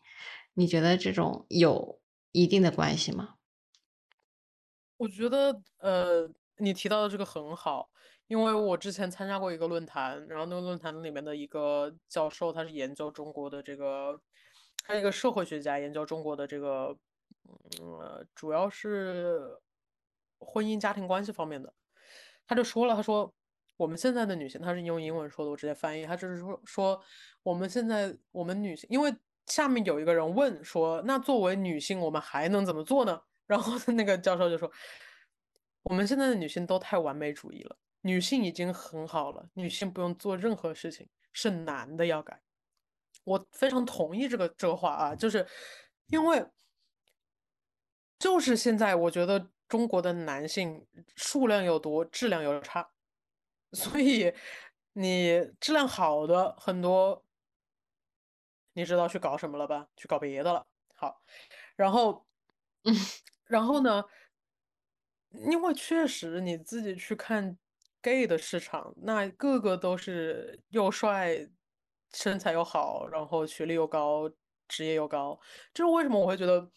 [0.53, 1.99] 你觉得这种有
[2.31, 3.35] 一定的关系吗？
[4.99, 7.89] 我觉得，呃，你提到的这个很好，
[8.31, 14.17] 因为我之前参加过一个论坛，然后那个论坛里面的一个教授，他是研究中国的这个，
[14.85, 16.95] 他一个社会学家，研究中国的这个，
[17.81, 19.59] 呃，主要是
[20.39, 21.73] 婚姻家庭关系方面的，
[22.47, 23.33] 他就说了，他说
[23.75, 27.01] 我们现在的女性，他是用英文说的，我直接翻译，他就是说说
[27.43, 29.13] 我们现在我们女性，因为。
[29.47, 34.71] 下面有一个人问说：“那作为女性，我们还能怎么做呢？”然后 那个教授就说
[35.83, 42.41] ：“我们现在的女性都太完美主义了，女性已经很好了，女性不用做任何事情，是男的要改。”
[43.23, 45.47] 我非常同意这个这个话啊，就是
[46.07, 46.45] 因为
[48.19, 50.85] 就是现在，我觉得中国的男性
[51.15, 52.91] 数量又多，质量又差，
[53.73, 54.33] 所以
[54.93, 57.23] 你质量好的很多。
[58.73, 59.87] 你知道去搞什么了吧？
[59.97, 60.65] 去搞别的了。
[60.95, 61.21] 好，
[61.75, 62.25] 然后，
[63.45, 64.03] 然后呢？
[65.49, 67.57] 因为确实你自己去看
[68.01, 71.47] gay 的市场，那个个都是又帅、
[72.13, 74.29] 身材又好，然后学历又高、
[74.67, 75.39] 职业又高。
[75.73, 76.19] 这是为什么？
[76.19, 76.71] 我会觉得，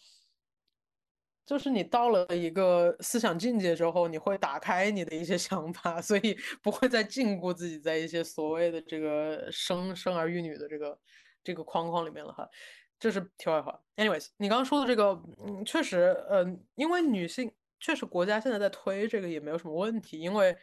[1.45, 10.99] 就是你到了一个思想境界之后，你会打开你的一些 想法，所以不会再禁锢自己在一些所谓的这个生生儿育女的这个。
[11.47, 12.49] 这个框框里面了哈，
[12.97, 13.79] 这是题外话。
[13.97, 15.11] Anyways，你刚刚说的这个，
[15.45, 20.57] 嗯，确实，嗯，因为女性确实国家现在在推这个也没有什么问题，因为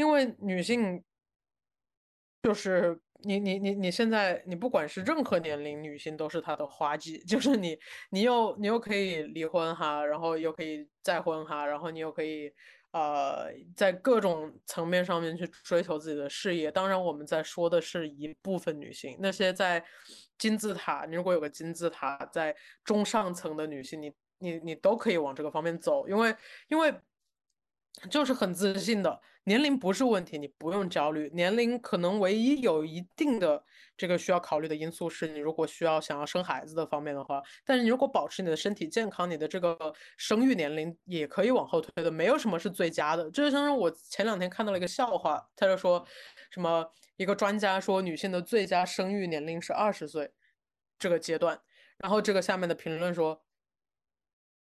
[0.00, 1.04] 因为女性
[2.42, 7.78] 就是你你你你现在你不管是任何年龄女性都是她的花季， 就是你
[8.10, 12.50] 你又你又可以离婚哈，然后又可以再婚哈，然后你又可以。
[12.92, 13.46] 呃，
[13.76, 16.72] 在各种层面上面去追求自己的事业。
[16.72, 19.80] 当然，我们在说的是一部分女性，那些在
[20.36, 26.34] 金字塔，你如果有个金字塔在中上层的女性，你你你都可以往这个方面走，因为
[26.66, 26.92] 因为
[28.10, 29.20] 就是很自信的。
[29.44, 31.30] 年龄不是问题，你不用焦虑。
[31.32, 33.64] 年龄可能唯一有一定的
[33.96, 43.30] 这个需要考虑的因素是你如果需要想要生孩子的方面的话，但是你如果保持你的身体健康，你的这个生育年龄也可以往后推的，没有什么是最佳的。
[43.30, 46.06] 这就像我前两天看到了一个笑话，他就说
[46.50, 46.86] 什么
[47.16, 50.30] 一个专家说女性的最佳生育年龄是二十岁
[50.98, 51.58] 这个阶段，
[51.96, 53.42] 然后这个下面的评论说。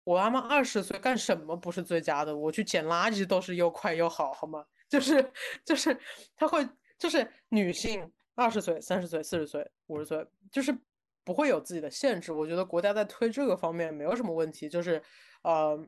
[0.09, 2.35] 我他妈二十岁干什么不是最佳的？
[2.35, 4.65] 我去捡垃圾都是又快又好，好吗？
[4.89, 5.31] 就是
[5.63, 5.95] 就是，
[6.35, 10.75] 她会就是女性二十岁、三十岁、四十岁、五十岁，就是
[11.23, 12.33] 不会有自己的限制。
[12.33, 14.67] 我觉得国家在推这个方面没有什么问题。
[14.67, 14.99] 就是
[15.43, 15.79] 呃，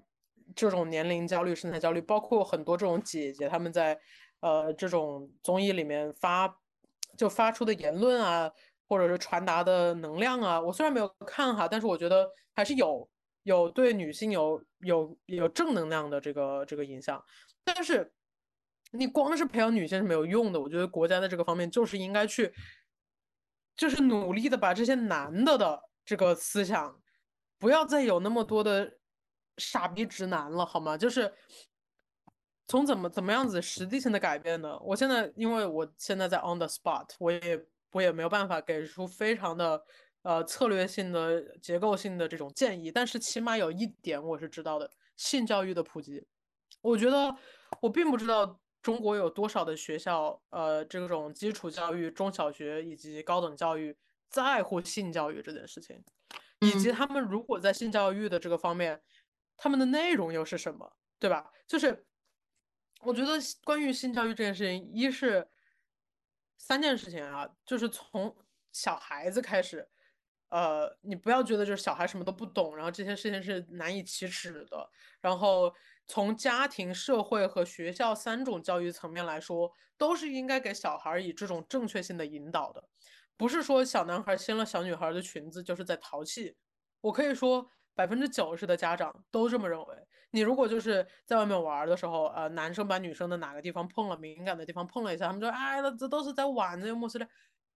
[0.56, 4.00] 这种年龄焦虑、身材焦虑，包括很多这种姐姐她们在
[4.42, 6.56] 呃这种综艺里面发
[7.18, 8.52] 就发出的言论啊，
[8.88, 13.10] 或者是传达的能量啊，我虽然没有看哈，但是我觉得还是有。
[13.44, 17.24] 有对女性有有有正能量的这个这个影响，
[17.64, 18.14] 但是
[18.92, 20.62] 你光是培养女性是没有用的。
[20.62, 22.54] 我觉得国家在这个方面就是应该去，
[23.76, 27.02] 就是努力的把这些男的的这个思想，
[27.58, 29.00] 不要再有那么多的
[29.58, 30.96] 傻逼直男了，好吗？
[30.96, 31.34] 就是
[32.68, 34.78] 从怎么怎么样子实际性的改变呢？
[34.82, 39.84] 我现在因为我现在在 on the spot，我也我也没有办法给出非常的。
[40.24, 46.28] 呃，策略性的、结构性的这种建议，但是起码有一点我是知道的：性教育的普及。
[46.82, 47.36] 我觉得
[47.80, 53.98] 我并不知道中国有多少的学校，呃，这种基础教育、中小学以及高等教育
[54.30, 56.04] 在乎性教育这件事情，
[56.60, 59.02] 以及他们如果在性教育的这个方面，
[59.58, 61.52] 他们的内容又是什么，对吧？
[61.66, 62.06] 就是
[63.02, 65.50] 我觉得关于性教育这件事情，一是
[66.60, 68.36] 三件事情啊，就是从
[68.72, 69.91] 小孩子开始。
[70.52, 74.90] 呃，你不要觉得就是小孩什么都不懂，然后这些事情是难以启齿的。
[75.22, 75.74] 然后
[76.08, 82.84] 从家庭、社会和学校三种教育层面来说，都是应该给小孩以这种正确性的引导的，
[83.38, 86.58] 不是说小男孩掀了小女孩的裙子就是在淘气。
[87.00, 89.96] 我可以说百分之九十的家长都这么认为。
[90.32, 97.28] 你如果就是在外面玩的时候，呃，男生把女生的哪个地方碰了敏感的地方碰了一下，他们说，哎，那这都是在玩这个莫斯的，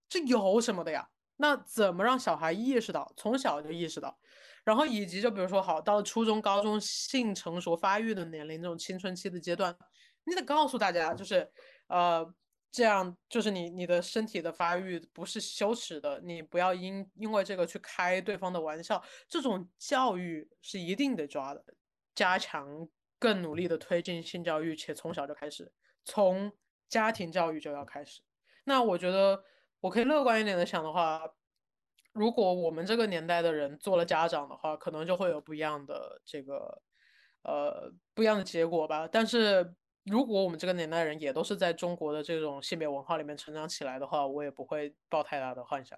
[0.10, 1.10] 这有什么的呀？
[1.38, 4.18] 那怎么让小孩意识到，从小就意识到？
[4.64, 9.76] 然后以及就比如说好到初中、高中性成熟发育的年龄，这种青春期的阶段，
[10.26, 11.52] 你得告诉大家，就是
[11.88, 12.34] 呃。
[12.72, 19.02] 这样就是你你的身体的发育不是羞耻的，你不要因因为这个去开对方的玩笑。
[19.30, 21.64] 这种教育是一定得抓的，
[22.14, 22.86] 加强
[23.18, 25.72] 更努力的推进性教育，且从小就开始，
[26.04, 26.52] 从
[26.90, 28.20] 家庭教育就要开始。
[28.66, 29.42] 那我觉得
[29.86, 31.22] 我可以乐观一点的想的话，
[32.14, 36.82] 如果我们这个年代的人做了家长的话，可能就会有不一样的这个
[37.44, 39.08] 呃不一样的结果吧。
[39.08, 39.74] 但是。
[40.08, 45.98] 如果我们这个年代人也都是在中国的这种性别文化里面成长起来的话，我也不会抱太大的幻想。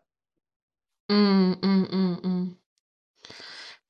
[1.10, 2.58] 嗯嗯嗯嗯，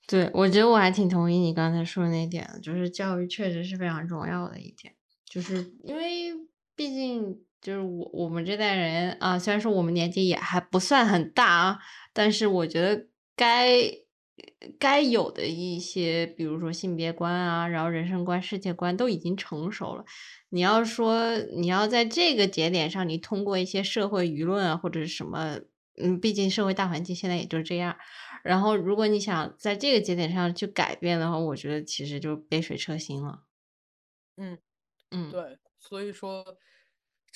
[0.08, 6.34] 对，我觉得我还挺同意你刚才说的那点，就是教育确实是非常重要的一点，就是因为
[6.76, 11.80] 毕竟就是我我们这代人啊，虽然说我们年纪也还不算很大啊，
[12.14, 14.06] 但是我觉得该。
[14.78, 20.06] 该有的一些，比如说性别观啊，然后人生观、世界观都已经成熟了。
[20.50, 25.60] 你要说你要在这个节点上，你通过一些社会舆论啊，或者是什么，
[25.96, 27.98] 嗯，毕竟社会大环境现在也就是这样。
[28.44, 33.42] 然后，如果你想在这个节点上去改变的话，我觉得其实就杯水车薪了。
[34.36, 34.60] 嗯
[35.10, 36.46] 嗯，对，所以说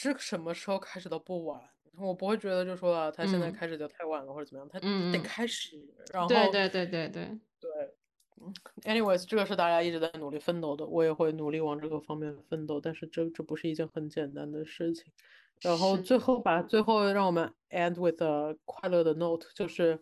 [0.01, 1.61] 这什么时候开始都不晚。
[1.97, 4.79] 我不会觉得就说他现在开始就太晚了或者怎么样，他
[5.11, 5.77] 得开始。
[6.11, 7.69] 然后对对对对对对
[8.83, 15.05] ，anyways，这个是大家一直在努力奋斗的，我也会努力往这个方面奋斗，但是这这不是一件很简单的事情。
[15.59, 20.01] 然后最后吧，最后让我们 end with a 快乐的 note，就是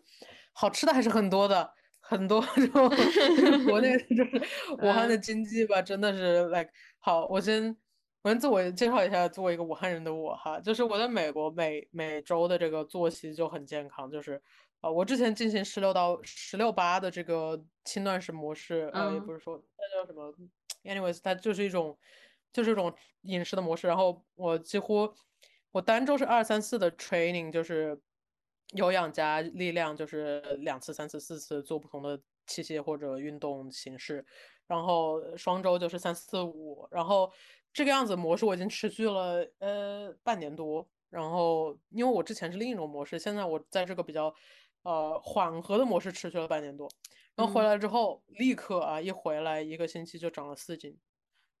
[0.52, 2.88] 好吃的还是很多的，很多 这种
[3.66, 4.42] 国内就 是
[4.80, 6.70] 武汉的经济吧，真的是 like
[7.00, 7.76] 好，我先。
[8.22, 14.40] 我先自我介绍一下，作为一个武汉人的我哈，就是我在美国每每周的这个作息就很健康，就是
[14.82, 20.34] 呃，我之前进行十六到十六八的这个轻断食模式，呃，也不是说那叫什么
[20.84, 21.98] ，anyways，它就是一种
[22.52, 23.86] 就是一种饮食的模式。
[23.86, 25.10] 然后我几乎
[25.72, 27.98] 我单周是二三四的 training，就是
[28.74, 32.20] 有氧加力量，就是两次、三次、四次做不同的
[32.50, 34.24] 器械或者运动形式。
[34.66, 37.32] 然后双周就是三四五，然后。
[37.72, 44.34] 这个样子模式我已经持续了呃半年多，然后因为我之前是另一种模式，现在我在这个比较
[44.82, 46.90] 呃缓和的模式持续了半年多，
[47.36, 50.98] 然后回来之后立刻啊一回来一个星期就长了四斤，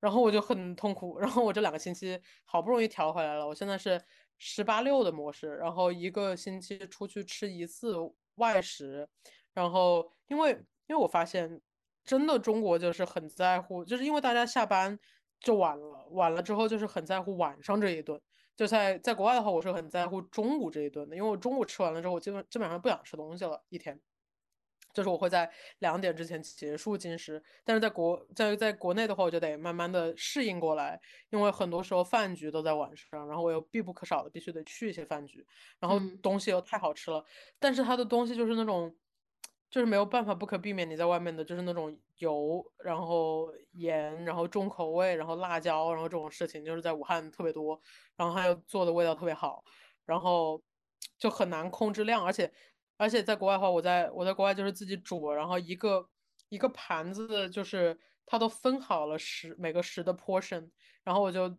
[0.00, 4.02] 然后我就很痛苦，然后我这两个星期好不容易调回来了，我现在是
[4.36, 7.94] 十八六的模式，然后一个星期出去吃一次
[8.34, 9.08] 外食，
[9.54, 10.60] 然后因为
[10.90, 11.62] 因为我发现
[12.04, 14.98] 真的中国就是很在乎，就是因为大家下班。
[15.42, 18.20] 就晚了，晚了之后就是很在乎晚上这一顿。
[18.54, 23.98] 就在在国外的话，我是很在乎中午这一顿的，因为我中午吃完了之后，我基本基本上不想吃东西了，一天。
[24.92, 31.00] 就是我会在两点之前结束进食，但是在国在在国内的话，我就得慢慢的适应过来，
[31.30, 35.46] 因为很多时候饭局都在晚上，然后我又必不可少的必须得去一些饭局，
[35.78, 37.24] 然后东西又太好吃了，
[37.58, 38.94] 但是它的东西就是那种。
[39.70, 47.80] 就是没有办法不可避免，你在外面的就是那种油，然后盐，然后重口味，然后辣椒，然后这种事情就是在武汉特别多，
[48.16, 49.62] 然后还有做的味道特别好，
[50.04, 50.60] 然后
[51.16, 52.52] 就很难控制量，而且
[52.96, 56.04] 而且在国外的话，我在我在国外就是自己煮，然后一个
[56.48, 60.68] 一个盘子就是它都分好了十每个十的 portion，
[61.04, 61.56] 然后我就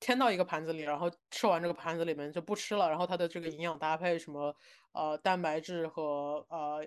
[0.00, 4.52] 添到一个盘子里，然后吃完这个盘子里面就不吃了，然后它的这个营养搭配什么
[4.92, 6.84] 呃蛋白质和呃。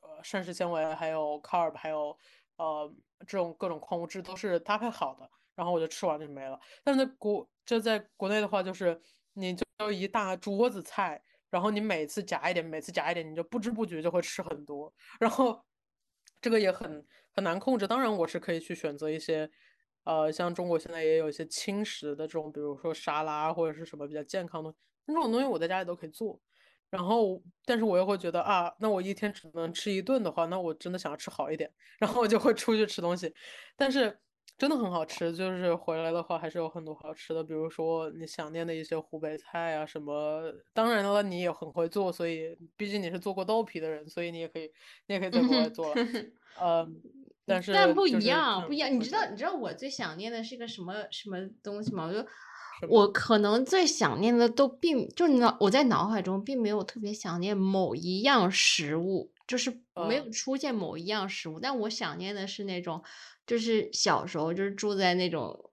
[0.00, 2.16] 呃，膳食纤维还有 carb，还有
[2.56, 2.92] 呃
[3.26, 6.58] 这种各种矿物质都是搭配好的，然后我就吃完就没了。
[6.84, 9.00] 但是在国就在国内的话，就是
[9.34, 15.64] 你就一大桌子菜，然后你每次夹一点，每次夹一点，你就不知不觉就会吃很多，然后
[16.40, 17.86] 这个也很很难控制。
[17.86, 19.50] 当然，我是可以去选择一些
[20.04, 24.74] 呃，像中国现在也有一些轻食的这种，比如说沙拉或者是什么比较健康的
[25.06, 26.40] 那种东西，我在家里都可以做。
[26.90, 31.70] 然后，但是我又会觉得啊，那我一天只能吃一顿的话，那我真的想要吃好一点，
[32.00, 33.34] 然后我就会出去吃东西。
[33.76, 34.18] 但是
[34.56, 40.52] 真的很好吃，就是回来的话还是有很多好吃的，比如说你想念的一些湖北菜啊什么。
[40.72, 44.70] 当然了，你也很会做，所以毕竟你是做过豆皮的人，所以你也可以，
[45.06, 46.02] 你也可以在国外做了。
[46.60, 47.00] 嗯，
[47.46, 48.90] 但是但不一样，不一样。
[48.92, 52.06] 你知道，你知道我最想念的是个什么什么东西吗？
[52.06, 52.26] 我就。
[52.88, 63.02] 我可能最想念的都并就脑我在脑海中并没有特别想念某一样食物，就是没有出现某一样食物，但我想念的是那种，
[63.46, 65.70] 就是小时候就是住在那种，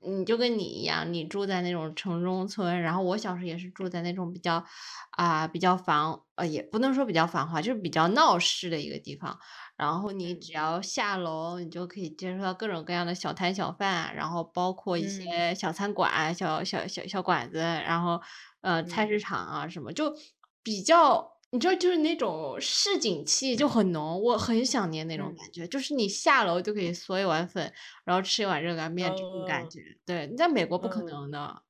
[0.00, 4.64] 你就跟你一样，你住在那种城中村，然后我小时候也是住在那种比较
[5.12, 9.38] 啊比较繁呃也不能说比较繁华，就是比较闹市的一个地方，
[9.76, 18.20] 然后你只要下楼，你就可以接触到各种各样的小摊小贩，然后包括一嗯些小餐馆、小小小小馆子，然后
[18.60, 20.14] 呃菜嗯市场啊什么，就
[20.62, 21.32] 比较。
[21.50, 25.68] 你知道，就是那种市井气就很浓，我很想念那种嗯感觉。
[25.68, 27.72] 就是你下楼就可以嗦一碗粉，
[28.04, 29.78] 然后吃一碗热干面这种感嗯觉。
[30.04, 31.62] 对，你在美国不可嗯能的。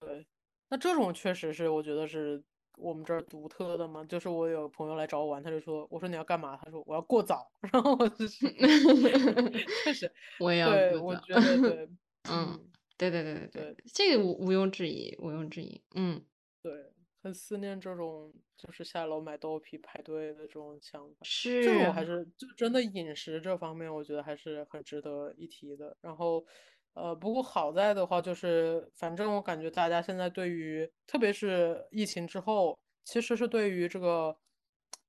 [0.00, 0.26] 对
[0.68, 2.42] 那这种确实是我觉得是
[2.78, 4.04] 我们这儿独特的嘛。
[4.04, 7.50] 就是我有朋友来找我玩，他就说：“我说你要干嘛？”他说：“我要过早。
[7.72, 8.46] ”然后我就是
[9.84, 10.10] 确实，
[10.40, 11.88] 我也要对，我觉得对，
[12.30, 15.80] 嗯，嗯，对对对对对，这个无毋庸置疑，毋庸置疑。
[15.94, 16.24] 嗯，
[16.62, 16.92] 对，
[17.22, 21.16] 很思念这种就是下楼买豆皮排队的这种想法。
[21.22, 25.96] 这是这种我还是就真的饮食这方面，我觉得还是很值得一提的。
[26.00, 26.44] 然后，
[27.00, 34.36] 呃，不过好在的话，就是反正我感觉大家现在对于，特别是疫情之后，其实是对于这个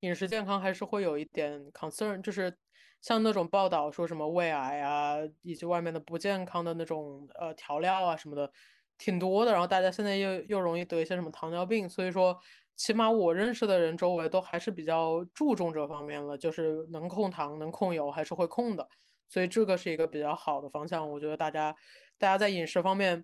[0.02, 2.56] 饮食健康还是会有一点 concern，就是
[3.02, 8.52] 像那种报道说什么胃癌啊，以及外面的不健康的那种呃调料啊什么的，
[8.98, 9.52] 挺多的。
[9.52, 12.38] 然后大家现在又又容易得一些什么糖尿病，所以说
[12.76, 18.88] 起码我认识的人周围都还是比较注重这方面了，就是能控糖、能控油还是会控的。
[19.30, 21.74] 所以这个是一个比较好的方向，我觉得大家
[22.18, 23.24] 大家在饮食方面，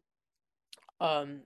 [0.99, 1.45] 嗯，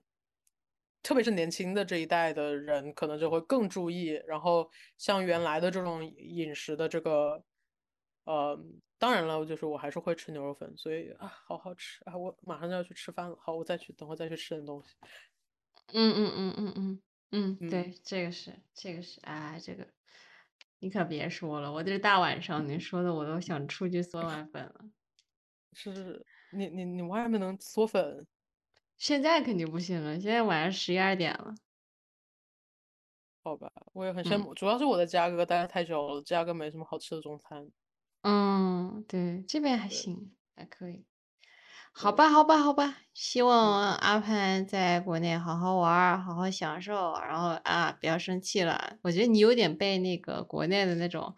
[1.02, 4.08] 特别是年轻的这一代的人，可能就会更注意。
[4.26, 7.42] 然后像原来的这种饮食的这个，
[8.24, 8.58] 呃，
[8.98, 12.16] 当然了，就是我还是会吃牛肉粉，所以啊，好好吃啊！
[12.16, 14.94] 我马上就要去吃饭了，好，我再去等会再去吃点东西。
[15.92, 19.88] 嗯嗯嗯嗯嗯嗯，嗯对，这个是这个是，哎，这个
[20.80, 24.90] 你可别说了，我这大晚上你说的我都想出去嗦碗粉了。
[25.72, 28.26] 是你你你外面能嗦粉？
[28.98, 31.54] 现在肯定不行了，现在晚上十一二点了。
[33.44, 37.70] 好吧，我也很羡嗯慕，主要是我在芝加哥待得太久了，芝加哥没什么好吃的中餐。
[38.24, 41.06] 嗯，对，这边还行，还可以。
[41.92, 48.96] 好吧，好吧，好吧，希嗯望阿潘在国内好好玩儿，好好享受，然后啊，不要生气了。
[49.02, 51.34] 我觉得你有点被那个国内的那种，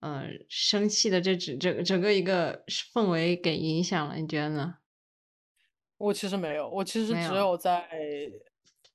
[0.00, 4.74] 嗯、生气的这整整整个一个氛围给影响了，你觉得呢？
[5.98, 7.88] 我其实没有，我其实只没有有在，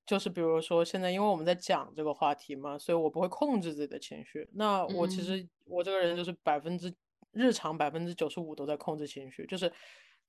[0.06, 4.50] 就是比如说现在，因为我们在讲这个话题嘛，所以我不会控制自己的情绪。
[4.54, 6.94] 那我其嗯实我这个人就是百分之
[7.32, 9.72] 日常百分之九十五都在控制情绪，就是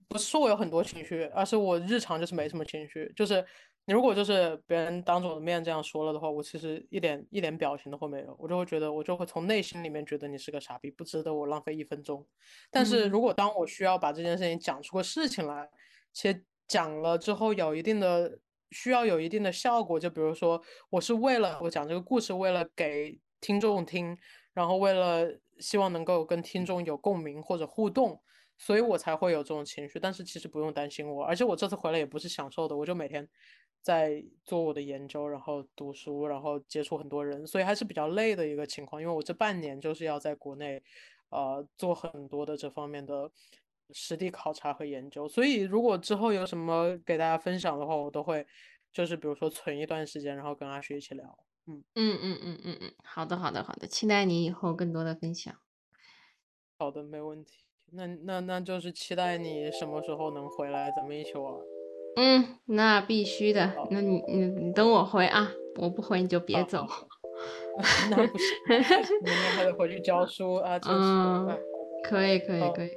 [0.08, 3.12] 不是说我有很多情绪，而是我日常就是没什么情绪。
[3.14, 3.44] 就是
[3.84, 12.26] 你如果就是别人当着我的面这样说了的话，我其实一点一点表情都会没有，我就会觉得我就会从内心里面觉得你是个傻逼，不值得我浪费一分钟。
[12.70, 15.68] 但是嗯如果当我需要把这件事情讲出个事情来，
[16.12, 18.38] 且讲了之后有一定的
[18.70, 24.16] 需要有一定的效果，就比如说我是为了我讲这个故事，为了给听众听，
[24.54, 28.20] 然后为了希望能够跟听众有共鸣或者互动，
[28.58, 29.98] 所以我才会有这种情绪。
[29.98, 33.26] 但是其实不用担心我，而且我这次回来也不是享受的，我就每天
[33.80, 39.00] 在做我的研究，然后读书，然后接触很多人，所以还是比较累的一个情况。
[39.00, 40.82] 因为我这半年就是要在国内，
[41.30, 43.30] 呃，做很多的这方面的
[43.90, 45.28] 实地考察和研究。
[45.28, 48.46] 所以如果之后有什么给大家分享的话，我都会
[48.92, 51.38] 就是比如说存一段时间，然后跟阿雪一起聊。
[51.66, 55.54] 嗯，嗯嗯嗯嗯嗯，好的好的好的，期待你以后更多的分享。
[56.78, 57.67] 好的，没问题。
[57.92, 61.54] 那那那就是期待你什么时候能回来，咱们一起玩。
[62.16, 63.72] 嗯，那必须的。
[63.90, 65.50] 那你你你等我回啊，
[65.80, 66.86] 我不回你就别走。
[68.10, 68.46] 那不行，
[69.22, 70.98] 明天还得回去教书啊，真是。
[71.00, 71.58] 嗯哎，
[72.04, 72.90] 可以可以可以。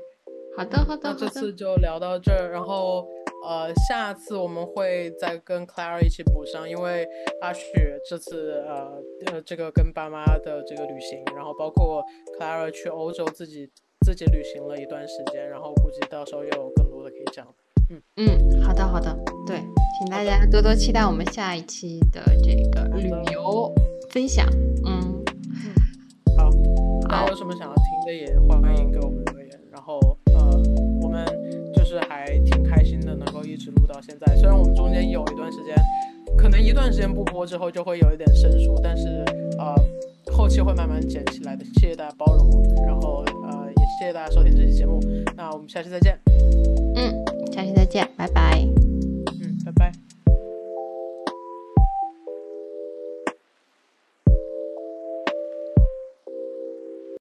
[0.58, 1.54] 好的好的那这次。
[1.54, 3.08] 就聊到这儿，然后
[3.48, 7.08] 呃，下次我们会再跟 Clara 一起补上，因为
[7.42, 7.64] 阿雪
[8.10, 12.04] 这次呃呃这个跟爸妈的这个旅行，然后包括
[12.38, 13.70] Clara 去欧洲自己
[14.06, 17.45] 自己旅行了一段时间，然后估计到时候又有更多的可以讲。
[17.90, 19.15] 嗯嗯，好的好的，
[19.45, 19.57] 对，
[19.98, 23.72] 请大家多多期待我们下一期的这个旅游
[24.10, 24.48] 分享。
[24.86, 25.23] 嗯，
[26.38, 26.49] 好，
[27.07, 29.49] 大好家有什么想要听的也欢迎给我们留言。
[29.69, 29.99] 然后
[30.34, 30.61] 呃，
[31.02, 31.26] 我们
[31.76, 34.36] 就是还挺开心的，能够一直录到现在。
[34.36, 35.76] 虽然我们中间有一段时间，
[36.38, 39.07] 可能一段时间不播之后就会有一点生疏，但是
[39.60, 39.76] 呃，
[40.32, 41.65] 后期会慢慢捡起来的。
[41.76, 43.23] 谢谢大家包容我们，然后
[44.02, 44.99] 谢谢大家收听这期节目。
[45.38, 46.18] 那我们下期再见。
[46.95, 47.14] 嗯，
[47.53, 48.91] 下期再见，拜拜。